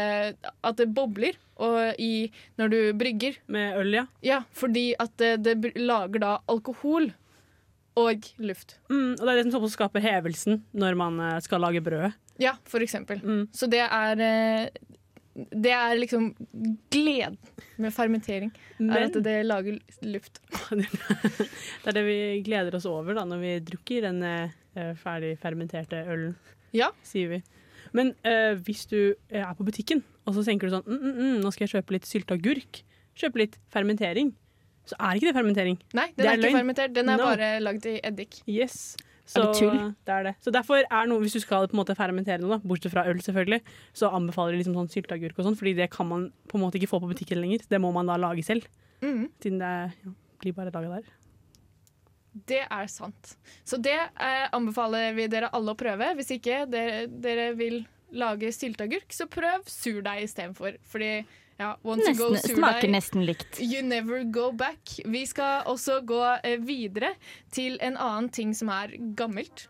[0.66, 1.36] At det bobler
[2.02, 3.36] i, når du brygger.
[3.46, 4.06] Med øl, ja.
[4.26, 7.12] Ja, fordi at det, det lager da alkohol
[7.94, 8.78] og luft.
[8.90, 12.10] Mm, og det er det som også skaper hevelsen når man eh, skal lage brødet.
[12.42, 13.20] Ja, for eksempel.
[13.22, 13.44] Mm.
[13.54, 14.66] Så det er eh,
[15.34, 16.28] Det er liksom
[16.94, 17.38] gleden
[17.82, 18.52] med fermentering.
[18.78, 20.38] Er at det lager luft.
[20.78, 26.04] det er det vi gleder oss over da, når vi drukker den eh, ferdig fermenterte
[26.06, 26.36] ølen,
[26.74, 26.92] Ja.
[27.02, 27.40] sier vi.
[27.94, 28.98] Men uh, hvis du
[29.30, 31.74] eh, er på butikken, og så tenker du sånn mm, mm, mm, Nå skal jeg
[31.76, 32.80] kjøpe litt sylteagurk.
[33.18, 34.32] Kjøpe litt fermentering.
[34.88, 35.76] Så er ikke det fermentering.
[35.96, 36.94] Nei, Det er er, ikke fermentert.
[36.96, 37.28] Den er No.
[37.30, 38.40] bare lagd i eddik.
[38.50, 38.96] Yes.
[39.26, 39.94] Så Er det tull?
[40.04, 40.34] det er det.
[40.44, 43.06] Så derfor er noe, hvis du skal på en måte fermentere noe, da, bortsett fra
[43.08, 43.62] øl selvfølgelig,
[43.96, 46.76] så anbefaler de liksom sånn sylteagurk og sånn, fordi det kan man på en måte
[46.76, 47.64] ikke få på butikken lenger.
[47.70, 48.66] Det må man da lage selv,
[49.00, 49.28] Mm.
[49.40, 49.72] siden det
[50.04, 50.10] ja,
[50.40, 51.08] blir bare laga der.
[52.46, 53.36] Det er sant.
[53.64, 56.08] Så det eh, anbefaler vi dere alle å prøve.
[56.18, 57.84] Hvis ikke dere, dere vil
[58.14, 60.76] lage sylteagurk, så prøv surdeig istedenfor.
[60.90, 61.12] Fordi
[61.58, 63.60] ja, Nesten, smaker nesten likt.
[63.62, 64.96] You never go back.
[65.04, 67.14] Vi skal også gå eh, videre
[67.54, 69.68] til en annen ting som er gammelt.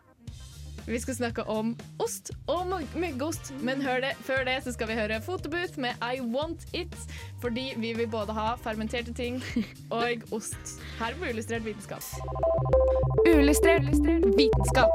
[0.85, 4.97] Vi skal snakke om ost og myggost, men hør det, før det så skal vi
[4.99, 6.93] høre Fotobooth med I Want It,
[7.41, 9.41] fordi vi vil både ha fermenterte ting
[9.95, 10.77] og ost.
[10.99, 12.05] Her på Ulystrert vitenskap.
[13.25, 13.89] Ulystrert
[14.37, 14.93] vitenskap.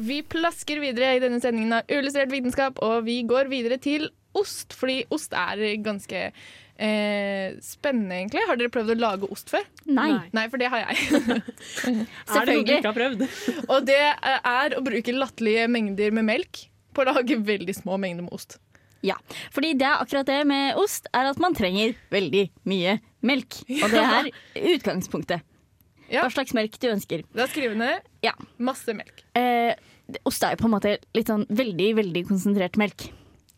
[0.00, 4.74] Vi plasker videre i denne sendingen av Uillustrert vitenskap, og vi går videre til ost,
[4.76, 6.20] fordi ost er ganske
[6.80, 8.44] eh, spennende, egentlig.
[8.48, 9.66] Har dere prøvd å lage ost før?
[9.90, 10.10] Nei.
[10.36, 10.96] Nei, for det har jeg.
[12.30, 13.26] Er det noe du ikke har prøvd?
[13.72, 16.64] Og det er å bruke latterlige mengder med melk
[16.94, 18.58] på å lage veldig små mengder med ost.
[19.06, 19.14] Ja,
[19.54, 23.62] fordi det er akkurat det med ost, er at man trenger veldig mye melk.
[23.80, 24.28] Og det er
[24.74, 25.46] utgangspunktet.
[26.10, 26.24] Ja.
[26.24, 27.22] Hva slags melk du ønsker.
[27.38, 28.32] Da skriver vi ned Ja.
[28.58, 29.22] masse melk.
[29.38, 29.72] Eh,
[30.26, 33.06] ost er jo på en måte litt sånn veldig, veldig konsentrert melk.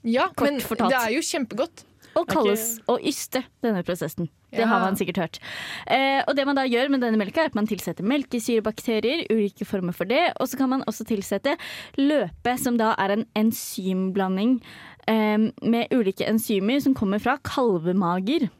[0.04, 0.90] Ja, Kort men fortalt.
[0.90, 1.84] det er jo kjempegodt.
[2.14, 4.28] Og kalles å yste denne prosessen.
[4.50, 4.66] Det Ja.
[4.66, 5.38] har man sikkert hørt.
[5.86, 9.64] Eh, og det man da gjør med denne melka, er at man tilsetter melkesyrebakterier, ulike
[9.64, 11.56] former for det, og så kan man også tilsette
[11.96, 14.60] løpe, som da er en enzymblanding
[15.08, 18.50] eh, med ulike enzymer som kommer fra kalvemager.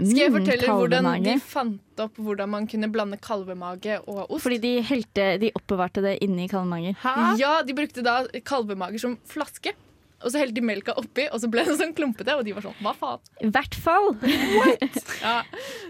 [0.00, 4.42] Skal jeg Mm, fortelle hvordan de fant opp hvordan man kunne blande kalvemage og ost?
[4.44, 6.96] Fordi de helte, de oppbevarte det inni kalvemager.
[7.36, 9.74] Ja, de brukte da kalvemager som flaske.
[10.24, 12.36] Og så helte de melka oppi, og så ble den sånn klumpete.
[12.38, 13.22] Og de var sånn hva faen?
[13.44, 14.12] I hvert fall.
[14.22, 15.02] What?
[15.26, 15.40] Ja,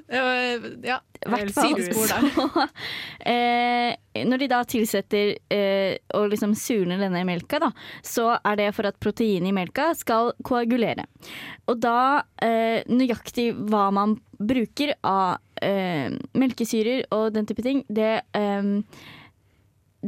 [0.09, 0.97] det var, ja.
[1.27, 1.73] Hvert fall.
[1.75, 2.29] Sidespor der.
[2.35, 2.67] Så,
[3.33, 7.71] eh, når de da tilsetter eh, og liksom surner denne melka, da,
[8.07, 11.07] så er det for at proteinet i melka skal koagulere.
[11.71, 11.99] Og da
[12.43, 18.75] eh, nøyaktig hva man bruker av eh, melkesyrer og den type ting, det eh,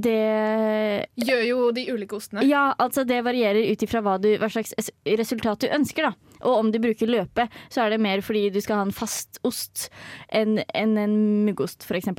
[0.04, 2.44] det Gjør jo de ulike ostene.
[2.46, 6.08] ja, altså det varierer ut ifra hva, hva slags resultat du ønsker.
[6.08, 6.34] da.
[6.46, 9.40] Og om du bruker løpe, så er det mer fordi du skal ha en fast
[9.46, 9.88] ost
[10.34, 11.16] enn en, en
[11.48, 12.12] muggost, f.eks.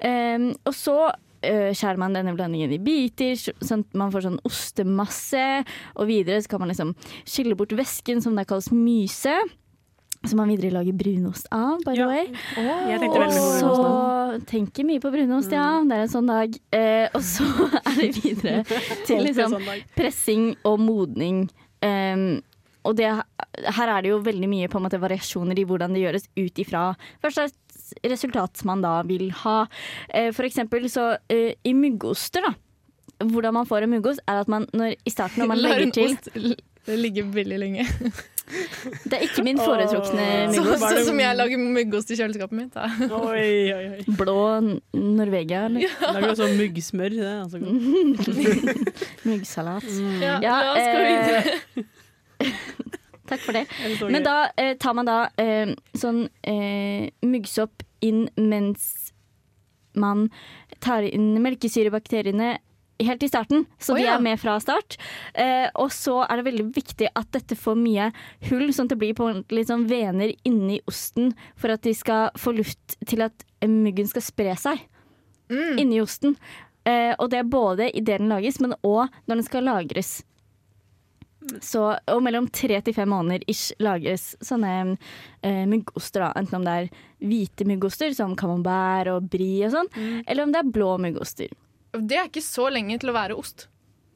[0.00, 0.96] Um, og så
[1.42, 5.46] eh, skjærer man denne blandingen i biter, sånn at man får sånn ostemasse.
[5.98, 6.94] Og videre så kan man liksom
[7.28, 9.36] skille bort væsken, som da kalles myse.
[10.28, 12.06] Som man videre lager brunost av, by the Ja.
[12.06, 12.26] way.
[12.58, 13.24] Oh.
[13.24, 15.80] Og så tenker mye på brunost, ja.
[15.80, 16.58] Det er en sånn dag.
[16.76, 17.46] Eh, og så
[17.88, 18.64] er det videre
[19.06, 21.46] til liksom sånn pressing og modning.
[21.80, 22.42] Um,
[22.84, 26.04] og det, her er det jo veldig mye på en måte variasjoner i hvordan det
[26.04, 26.82] gjøres ut ifra
[27.20, 27.56] hva slags
[28.04, 29.62] resultat man da vil ha.
[30.12, 32.54] Eh, for eksempel så eh, i muggoster, da.
[33.20, 35.92] Hvordan man får en muggost, er at man når, i starten når man Lar en
[36.04, 36.30] ost
[36.88, 37.88] ligge veldig lenge.
[39.04, 40.54] Det er ikke min foretrukne Åh.
[40.54, 42.74] Så, sånn som jeg lager myggost i kjøleskapet mitt.
[42.74, 42.88] Da.
[43.20, 44.16] Oi, oi, oi.
[44.18, 44.36] Blå
[44.96, 45.86] Norvegia, eller
[46.16, 47.16] Lager også myggsmør?
[47.16, 48.70] Det er altså godt.
[49.28, 49.88] muggsalat.
[50.22, 51.86] Ja, Ja, la oss gå eh, videre.
[53.30, 53.64] Takk for det.
[54.10, 59.12] Men da eh, tar man da eh, sånn eh, muggsopp inn mens
[59.98, 60.28] man
[60.82, 62.56] tar inn melkesyrebakteriene
[63.06, 64.14] helt i starten, så oh, de ja.
[64.16, 64.96] er med fra start.
[65.34, 68.10] Eh, og så er det veldig viktig at dette får mye
[68.50, 72.30] hull, sånn at det blir på ordentlig sånn vener inni osten for at de skal
[72.38, 74.86] få luft til at myggen skal spre seg
[75.50, 75.78] Mm.
[75.82, 76.36] inni osten.
[76.86, 80.22] Eh, og det er både idet den lages, men òg når den skal lagres.
[81.64, 84.98] Så, og mellom tre til fem måneder ish lages sånne
[85.42, 86.20] eh, myggoster.
[86.22, 86.32] Da.
[86.38, 86.90] Enten om det er
[87.24, 89.90] hvite myggoster, som camembert og brie og sånn,
[90.26, 91.50] eller om det er blå muggoster.
[91.92, 93.66] Det er ikke så lenge til å være ost.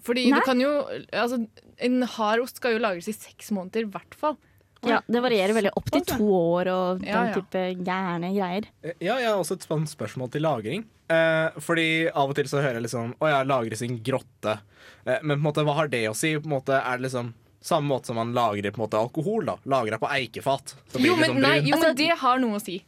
[0.05, 0.39] Fordi Nei.
[0.39, 0.71] du kan jo
[1.17, 1.39] altså,
[1.81, 4.37] En hard ost skal jo lagres i seks måneder, i hvert fall.
[4.85, 7.39] Ja, Det varierer veldig opp til to år og den Ja, ja.
[7.39, 8.67] type gærne greier.
[9.01, 10.85] Ja, jeg har også et spørsmål til lagring.
[11.09, 14.59] Eh, fordi av og til så hører jeg liksom Å ja, lagres i en grotte.
[15.05, 16.35] Eh, men på en måte, hva har det å si?
[16.37, 17.33] På en måte, er det liksom
[17.65, 19.47] samme måte som man lagrer på en måte, alkohol?
[19.49, 20.77] da Lagra på eikefat.
[20.93, 22.79] Så blir Jo, det men, liksom nei, jo, men det har noe å si.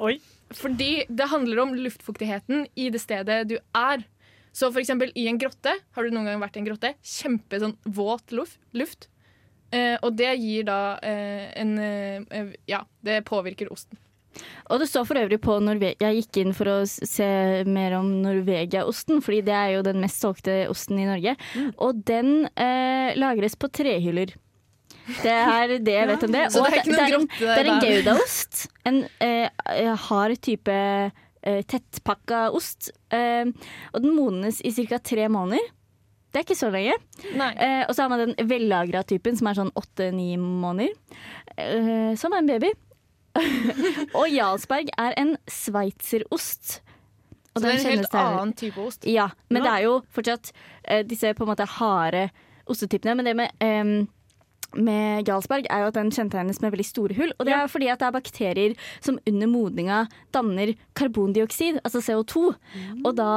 [0.00, 0.18] Oi.
[0.56, 4.04] Fordi det handler om luftfuktigheten i det stedet du er.
[4.52, 5.72] Så for eksempel i en grotte.
[5.94, 6.94] Har du noen gang vært i en grotte?
[7.06, 8.58] Kjempe sånn våt luft.
[8.76, 9.08] luft.
[9.70, 13.98] Eh, og det gir da eh, en eh, Ja, det påvirker osten.
[14.70, 16.10] Og det står for øvrig på Norvegia.
[16.10, 17.26] Jeg gikk inn for å se
[17.66, 21.34] mer om Norvegia-osten, fordi det er jo den mest solgte osten i Norge.
[21.82, 24.36] Og den eh, lagres på trehyller.
[25.20, 26.44] Det er det jeg vet om det.
[26.54, 28.62] Og det er det er en, det er en goudaost.
[28.86, 32.90] En eh, hard type eh, tettpakka ost.
[33.10, 33.46] Eh,
[33.94, 34.98] og den modnes i ca.
[34.98, 35.70] tre måneder.
[36.30, 36.94] Det er ikke så lenge.
[37.34, 40.92] Eh, og så har man den vellagra typen, som er sånn åtte-ni måneder.
[41.56, 42.70] Eh, som er en baby.
[44.18, 46.80] og Jarlsberg er en sveitserost.
[47.50, 49.04] Så det er en helt annen type ost.
[49.10, 49.64] Ja, men Ja.
[49.64, 50.52] det er jo fortsatt
[50.84, 52.28] eh, disse på en måte harde
[52.70, 53.16] ostetypene.
[53.18, 54.06] Men det med, eh,
[54.76, 57.32] med Jarlsberg er jo at den kjennetegnes med veldig store hull.
[57.38, 60.04] Og det er fordi at det er bakterier som under modninga
[60.34, 62.54] danner karbondioksid, altså CO2.
[63.04, 63.30] Og da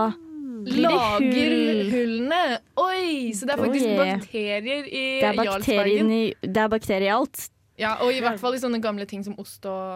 [0.63, 1.89] Lager hull.
[1.91, 2.41] hullene.
[2.79, 3.33] Oi!
[3.35, 4.19] Så det er faktisk Oh, yeah.
[4.19, 6.09] bakterier i er Jarlsbergen.
[6.43, 7.49] det er bakterier i alt.
[7.79, 9.95] Ja, og i hvert fall i sånne gamle ting som ost og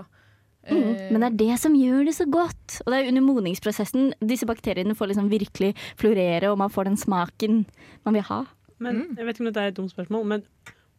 [0.65, 2.81] eh, Mm, men det er det som gjør det så godt.
[2.85, 6.97] Og det er under modningsprosessen disse bakteriene får liksom virkelig florere, og man får den
[6.99, 7.61] smaken
[8.03, 8.41] man vil ha.
[8.79, 10.43] Men Jeg vet ikke om dette er et dumt spørsmål, men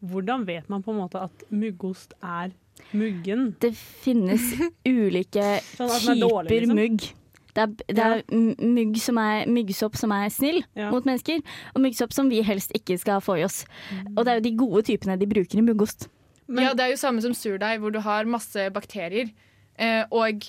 [0.01, 2.51] hvordan vet man på en måte at muggost er
[2.95, 3.55] muggen?
[3.59, 4.53] Det finnes
[4.87, 6.79] ulike Sånn at er dårlig, typer liksom?
[6.79, 7.07] mugg.
[7.49, 10.61] Det er, det er m- mugg som er, myggsopp som er snill
[10.93, 11.41] mot mennesker,
[11.73, 13.63] og myggsopp som vi helst ikke skal få i oss.
[13.91, 14.13] Mm.
[14.15, 16.07] Og det er jo de gode typene de bruker i muggost.
[16.47, 19.33] ja, det er jo samme som surdeig, hvor du har masse bakterier.
[19.79, 20.43] Eh, og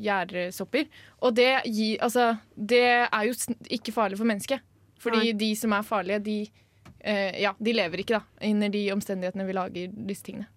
[0.00, 0.84] gjærsopper.
[0.88, 1.02] eh.
[1.20, 3.34] Og det, gir, altså, det er jo
[3.70, 4.60] ikke farlig for mennesket.
[5.00, 5.38] Fordi Nei.
[5.38, 6.63] de som er farlige, de, eh,
[7.04, 10.48] ja, de lever ikke da, under de omstendighetene vi lager disse tingene.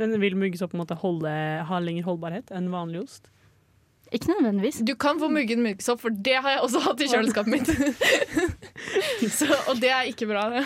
[0.00, 1.32] Men vil muggsopp på en måte holde,
[1.68, 3.28] ha lengre holdbarhet enn vanlig ost?
[4.12, 4.82] Ikke nødvendigvis.
[4.84, 7.70] Du kan få muggen muggsopp, for det har jeg også hatt i kjøleskapet mitt.
[9.38, 10.64] Så, og det er ikke bra, det.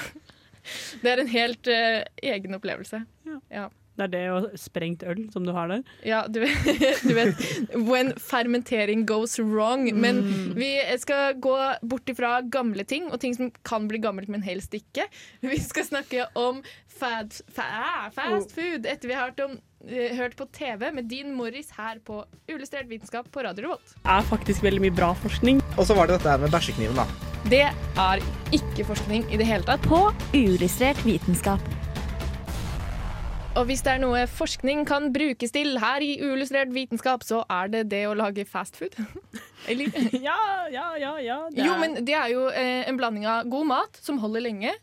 [1.03, 3.05] Det er en helt uh, egen opplevelse.
[3.53, 3.69] Ja.
[3.97, 5.85] Det er det og sprengt øl som du har der?
[6.05, 6.67] Ja, du vet,
[7.09, 9.89] du vet When fermentering goes wrong.
[9.97, 10.23] Men
[10.57, 14.75] vi skal gå bort ifra gamle ting, og ting som kan bli gammelt, men helst
[14.77, 15.09] ikke.
[15.41, 16.63] Vi skal snakke om
[16.97, 21.09] fad, fa, ah, fast food etter vi har hørt, om, eh, hørt på TV med
[21.11, 23.97] Dean Morris her på Uillustrert vitenskap på Radio Revolt.
[24.03, 25.63] Det er faktisk veldig mye bra forskning.
[25.77, 27.07] Og så var det dette med bæsjekniven, da.
[27.47, 28.23] Det er
[28.57, 29.85] ikke forskning i det hele tatt.
[29.87, 31.76] På uillustrert vitenskap.
[33.57, 37.71] Og hvis det er noe forskning kan brukes til her i Uillustrert vitenskap, så er
[37.73, 38.97] det det å lage fast food.
[39.71, 39.89] Eller?
[40.13, 40.37] ja,
[40.73, 41.15] ja, ja.
[41.25, 44.21] ja det Jo, er- men det er jo eh, en blanding av god mat som
[44.23, 44.75] holder lenge,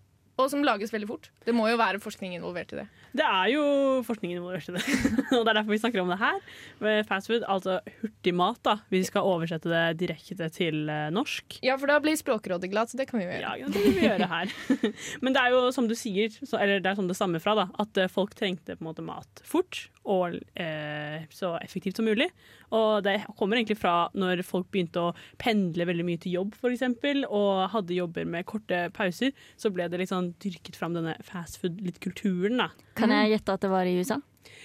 [0.42, 1.30] og som lages veldig fort.
[1.44, 2.86] Det må jo være forskning involvert i det.
[3.14, 3.64] Det er jo
[4.08, 4.84] forskning involvert i det.
[5.38, 6.40] og det er derfor vi snakker om det her.
[6.84, 8.78] Med Fast food, altså hurtigmat, da.
[8.94, 11.60] Vi skal oversette det direkte til eh, norsk.
[11.66, 13.56] Ja, for da blir Språkrådet glad, så det kan vi jo gjøre.
[13.62, 14.56] Ja, det kan vi gjøre her.
[15.24, 17.58] Men det er jo som du sier, så, eller det er sånn det stammer fra,
[17.60, 22.08] da, at eh, folk trengte på en måte mat fort og eh, så effektivt som
[22.08, 22.28] mulig.
[22.76, 26.84] Og det kommer egentlig fra når folk begynte å pendle veldig mye til jobb, f.eks.,
[27.30, 31.33] og hadde jobber med korte pauser, så ble det litt sånn dyrket fram denne fast
[31.62, 32.70] food-litt-kulturen, da.
[33.00, 34.20] Kan jeg gjette at det var i USA?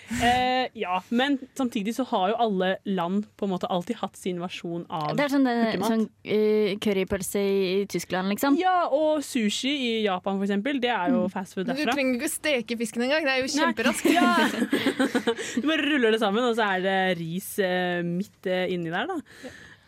[0.09, 4.39] Eh, ja, men samtidig så har jo alle land på en måte alltid hatt sin
[4.41, 8.57] versjon av Det er sånn, eh, sånn uh, currypølse i, Tyskland, liksom.
[8.57, 11.99] Ja, og sushi i Japan for eksempel, det er jo fast food Men du derfra.
[11.99, 14.09] trenger ikke å steke fisken engang, det er jo kjemperaskt.
[14.17, 14.33] Ja.
[15.61, 19.11] Du bare ruller det sammen, og så er det ris uh, midt uh, inni der,
[19.11, 19.19] da.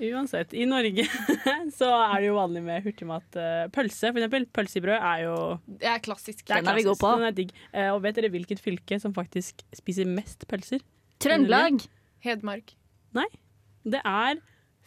[0.01, 0.55] Uansett.
[0.57, 1.05] I Norge
[1.79, 3.37] så er det jo vanlig med hurtigmat.
[3.37, 4.47] eh, pølse, for eksempel.
[4.57, 5.37] Pølse i brød er jo
[5.69, 6.45] Det er klassisk.
[6.47, 7.13] det er Den er vi gode på.
[7.21, 7.55] Den er digg.
[7.73, 10.81] Eh, og vet dere hvilket fylke som faktisk spiser mest pølser?
[11.21, 11.83] Trøndelag.
[12.25, 12.73] Hedmark.
[13.17, 13.27] Nei,
[13.85, 14.41] det er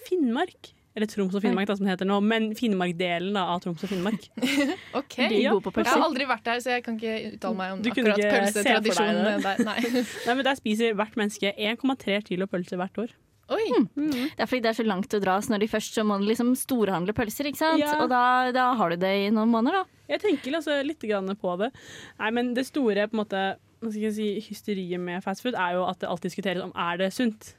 [0.08, 0.74] Finnmark.
[0.94, 2.20] Eller Troms og Finnmark, da, som det heter nå.
[2.22, 4.28] Men Finnmark-delen av Troms og Finnmark.
[5.00, 5.16] Ok.
[5.18, 7.72] De er gode på Jeg har aldri vært der, så jeg kan ikke uttale meg
[7.74, 9.64] om Du akkurat pølsetradisjonen der.
[9.66, 9.78] Nei.
[10.28, 13.16] Nei, men Der spiser hvert menneske 1,3 kilo pølse hvert år.
[13.52, 13.66] Oi!
[13.96, 16.16] Det er fordi det er så langt å dra, så når de først så må
[16.22, 17.82] du liksom storhandle pølser, ikke sant?
[17.82, 17.98] Ja.
[18.00, 20.06] Og da, da har du det i noen måneder, da.
[20.14, 21.72] Jeg tenker altså litt grann på det.
[22.22, 23.44] Nei, men det store på en måte,
[23.84, 27.04] skal jeg si, hysteriet med fast food er jo at det alltid diskuteres om er
[27.04, 27.54] det sunt.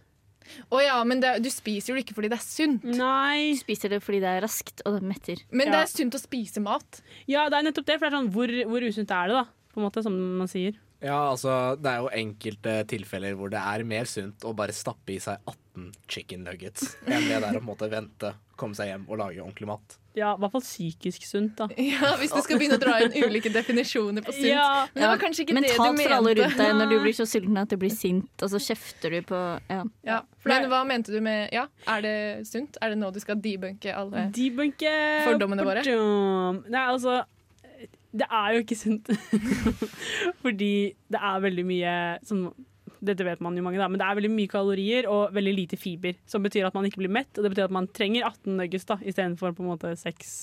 [0.72, 2.84] Å ja, men det, du spiser jo ikke fordi det er sunt.
[2.84, 3.54] Nei.
[3.56, 5.40] Du spiser det fordi det er raskt og det metter.
[5.56, 7.00] Men det er sunt å spise mat.
[7.30, 7.98] Ja, det er nettopp det.
[7.98, 9.46] For det er sånn, hvor, hvor usunt er det, da?
[9.72, 10.76] På en måte, som man sier.
[11.04, 15.16] Ja, altså, det er jo enkelte tilfeller hvor det er mer sunt å bare stappe
[15.16, 15.63] i seg 18
[16.08, 19.42] chicken nuggets enn det der å på en måte vente, komme seg hjem og lage
[19.42, 19.96] ordentlig mat.
[20.14, 21.66] Ja, i hvert fall psykisk sunt, da.
[21.82, 24.46] Ja, Hvis du skal begynne å dra inn ulike definisjoner på sunt.
[24.46, 24.87] Ja.
[24.94, 25.80] Men det var kanskje ikke det du mente.
[25.82, 28.52] Mentalt for alle rundt deg når du blir så sulten at du blir sint, og
[28.52, 29.40] så kjefter du på
[29.72, 29.80] ja.
[30.06, 32.78] Ja, Men hva mente du med ja, er det sunt?
[32.78, 34.92] Er det nå du skal debunke alle Debunke
[35.26, 35.82] Fordommene våre?
[35.82, 37.24] Nei, altså
[38.14, 39.10] Det er jo ikke sunt.
[40.44, 40.74] Fordi
[41.10, 42.46] det er veldig mye som
[43.04, 45.76] dette vet man jo mange, da, men det er veldig mye kalorier og veldig lite
[45.80, 46.14] fiber.
[46.26, 48.84] Som betyr at man ikke blir mett, og det betyr at man trenger 18 nuggets
[48.88, 50.34] da, istedenfor på en måte 6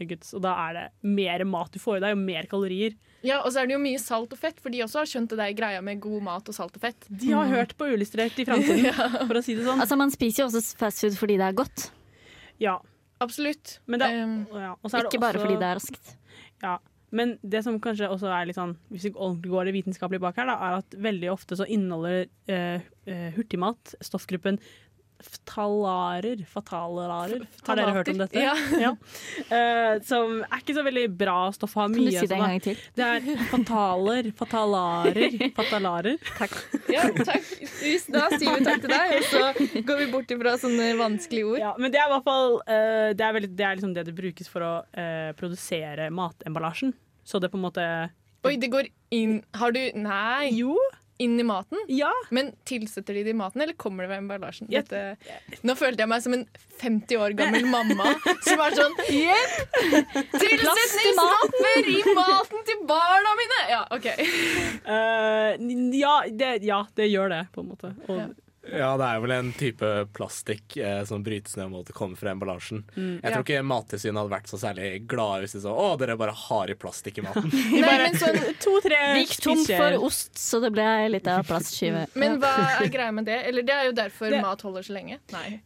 [0.00, 2.94] McNuggets, og da er det mer mat du får i deg, og mer kalorier.
[3.22, 5.30] Ja, Og så er det jo mye salt og fett, for de også har skjønt
[5.30, 7.04] det der greia med god mat og salt og fett.
[7.08, 8.88] De har hørt på Uillustrert i framtiden,
[9.28, 9.78] for å si det sånn.
[9.84, 11.90] Altså, man spiser jo også fastfood fordi det er godt,
[12.58, 12.78] Ja.
[13.22, 13.76] Absolutt.
[13.86, 14.72] Men det, Um, ja.
[14.74, 16.16] er det ikke bare også- fordi det er raskt.
[16.64, 16.72] Ja,
[17.12, 20.38] men det som kanskje også er litt sånn Hvis vi ordentlig går det vitenskapelig bak
[20.40, 24.58] her, da, er at veldig ofte så inneholder eh, eh, hurtigmat stoffgruppen
[25.22, 26.44] ftalarer.
[26.50, 27.44] Fatalarer.
[27.66, 28.42] Har dere hørt om dette?
[28.42, 28.92] Ja.
[29.52, 32.36] Eh, som er ikke så veldig bra stoff å ha Kan mye du si det
[32.36, 32.80] en gang til?
[32.96, 36.18] Det er fataler, fatalarer, fatalarer.
[36.92, 37.46] Ja, takk.
[38.12, 41.60] Da sier vi takk til deg, og så går vi bort ifra sånne vanskelige ord.
[41.62, 44.06] Ja, men det er i hvert fall uh, det, er veldig, det er liksom det
[44.08, 46.94] det brukes for å uh, produsere matemballasjen.
[47.24, 47.86] Så det på en måte
[48.42, 50.50] Oi, det går inn Har du Nei.
[50.56, 50.74] Jo.
[51.22, 51.80] Inn i maten?
[51.92, 52.10] Ja.
[52.34, 54.70] Men tilsetter de det i maten, eller kommer det ved emballasjen?
[54.72, 54.90] Yep.
[54.90, 56.44] Dette, nå følte jeg meg som en
[56.82, 59.58] 50 år gammel mamma som er sånn Jepp!
[60.34, 63.60] Tilsetningsstoffer i maten til barna mine!
[63.70, 64.08] Ja, OK.
[64.86, 65.54] Uh,
[65.94, 67.92] ja, det, ja, det gjør det, på en måte.
[68.08, 68.32] Og,
[68.62, 72.30] Ja, det er vel en type plastikk eh, som brytes ned mot å kommer fra
[72.30, 72.84] emballasjen.
[72.94, 73.16] Mm.
[73.18, 76.34] Jeg tror ikke Mattilsynet hadde vært så særlig glade hvis de sa å, dere bare
[76.44, 77.48] har i plastikk i maten.
[77.82, 82.06] Nei, men, sånn, To-tre Det gikk tomt for ost, så det ble litt av plastskive.
[82.22, 83.40] men hva er greia med det?
[83.50, 85.18] Eller det er jo derfor Det- mat holder så lenge.
[85.34, 85.58] Nei.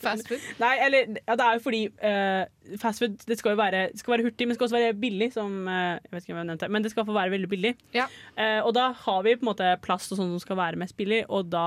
[0.00, 0.42] Fast food?
[0.62, 4.16] Nei, eller ja, det er jo fordi uh, fastfood det skal jo være, det skal
[4.16, 5.30] være hurtig, men det skal også være billig.
[5.34, 7.74] Som, uh, jeg vet ikke om jeg nevnte, men det skal få være veldig billig.
[7.96, 8.06] Ja.
[8.38, 10.96] Uh, og da har vi på en måte plast og sånn som skal være mest
[10.98, 11.66] billig, og da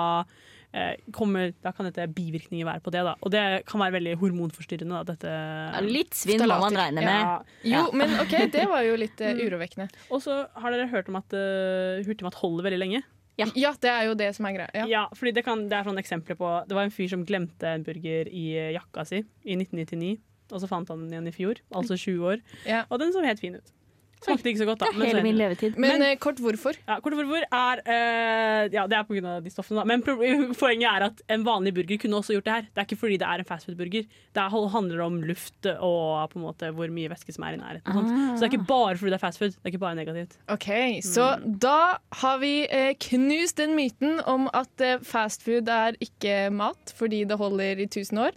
[0.74, 3.04] eh, kommer, da kan dette bivirkninger være på det.
[3.08, 3.16] Da.
[3.26, 5.02] Og det kan være veldig hormonforstyrrende.
[5.02, 5.36] Da, dette,
[5.76, 7.54] Ja, litt svinn må man regne med.
[7.68, 7.84] Ja.
[7.84, 9.90] Jo, men OK, det var jo litt uh, urovekkende.
[10.10, 13.04] Og så har dere hørt om at uh, hurtigmat holder veldig lenge.
[13.40, 14.72] Ja, det er jo det som er greia.
[14.76, 14.86] Ja.
[14.92, 17.70] Ja, fordi det, kan, det er sånne eksempler på Det var en fyr som glemte
[17.72, 20.18] en burger i jakka si i 1999.
[20.50, 22.40] Og så fant han den igjen i fjor, altså 20 år.
[22.68, 22.84] Ja.
[22.90, 23.74] Og den så helt fin ut.
[24.20, 24.90] Smakte ikke så godt, da.
[24.92, 25.78] Er hele min levetid.
[25.80, 26.76] Men, men kort hvorfor?
[26.76, 29.86] ja, kort hvorfor er uh, Ja, det er av de stoffene, da.
[29.88, 30.04] Men
[30.60, 32.68] poenget er at en vanlig burger kunne også gjort det her.
[32.68, 34.10] Det er ikke fordi det er en fastfood-burger.
[34.36, 37.62] Det er- handler om luft og på en måte hvor mye væske som er i
[37.62, 37.96] nærheten.
[37.96, 38.36] Ah.
[38.36, 39.56] Så det er ikke bare fordi det er fastfood.
[39.56, 40.38] Det er ikke bare negativt.
[40.52, 40.70] OK,
[41.06, 41.30] så
[41.62, 47.24] da har vi eh, knust den myten om at eh, fastfood er ikke mat fordi
[47.30, 48.32] det holder i 1000 år.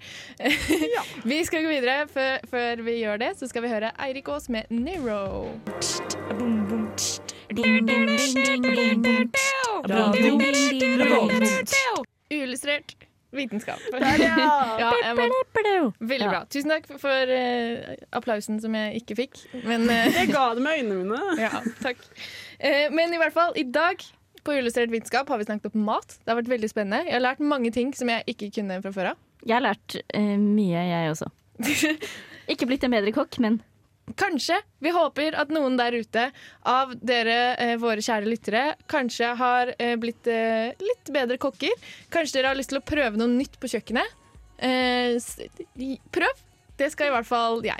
[1.32, 2.06] vi skal gå videre.
[2.12, 5.48] Før, før vi gjør det, så skal vi høre Eirik Aas med Nero.
[12.32, 12.96] Uillustrert
[13.32, 13.80] vitenskap.
[13.92, 14.12] Ja,
[14.78, 15.26] ja må,
[16.00, 16.42] veldig bra.
[16.52, 19.40] Tusen takk for uh, applausen som jeg ikke fikk.
[19.64, 20.08] Men, uh...
[20.12, 21.20] Jeg ga det med øynene mine.
[21.46, 22.02] ja, takk.
[22.60, 24.04] Uh, men i hvert fall, i dag
[24.42, 26.18] på Illustrert vitenskap har vi snakket opp mat.
[26.20, 27.04] Det har vært veldig spennende.
[27.08, 29.20] Jeg har lært mange ting som jeg ikke kunne fra før av.
[29.42, 31.28] Jeg har lært eh, mye, jeg også.
[32.52, 33.60] Ikke blitt en bedre kokk, men
[34.18, 34.56] Kanskje.
[34.82, 36.24] Vi håper at noen der ute
[36.68, 41.72] av dere, eh, våre kjære lyttere, kanskje har eh, blitt eh, litt bedre kokker.
[42.12, 44.18] Kanskje dere har lyst til å prøve noe nytt på kjøkkenet.
[44.58, 45.38] Eh, s-
[46.12, 46.42] prøv.
[46.76, 47.78] Det skal i hvert fall jeg.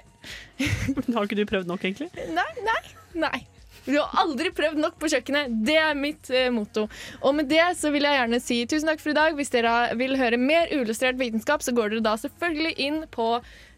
[1.15, 2.11] Har ikke du prøvd nok, egentlig?
[2.37, 2.83] Nei, nei,
[3.27, 3.41] nei.
[3.83, 5.57] Du har aldri prøvd nok på kjøkkenet.
[5.67, 6.85] Det er mitt eh, motto.
[7.27, 9.35] Og med det så vil jeg gjerne si tusen takk for i dag.
[9.35, 13.27] Hvis dere har- vil høre mer uillustrert vitenskap, så går dere da selvfølgelig inn på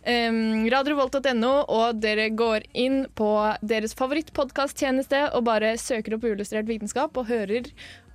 [0.06, 3.30] um, radiorevolt.no, og dere går inn på
[3.64, 7.70] deres favorittpodkasttjeneste og bare søker opp uillustrert vitenskap og hører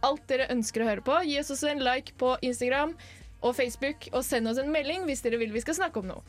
[0.06, 1.18] alt dere ønsker å høre på.
[1.28, 2.96] Gi oss også en like på Instagram
[3.40, 6.24] og Facebook, og send oss en melding hvis dere vil vi skal snakke om noe.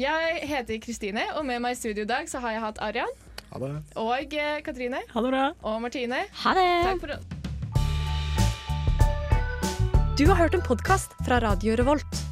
[0.00, 3.12] Jeg heter Kristine, og med meg i studio i dag så har jeg hatt Arian.
[3.52, 3.74] Ha det.
[4.00, 5.02] Og eh, Katrine.
[5.12, 5.44] Ha det bra.
[5.68, 6.24] Og Martine.
[6.44, 6.68] ha det!
[6.88, 7.24] Takk for oss.
[10.16, 12.31] Du har hørt en podkast fra Radio Revolt.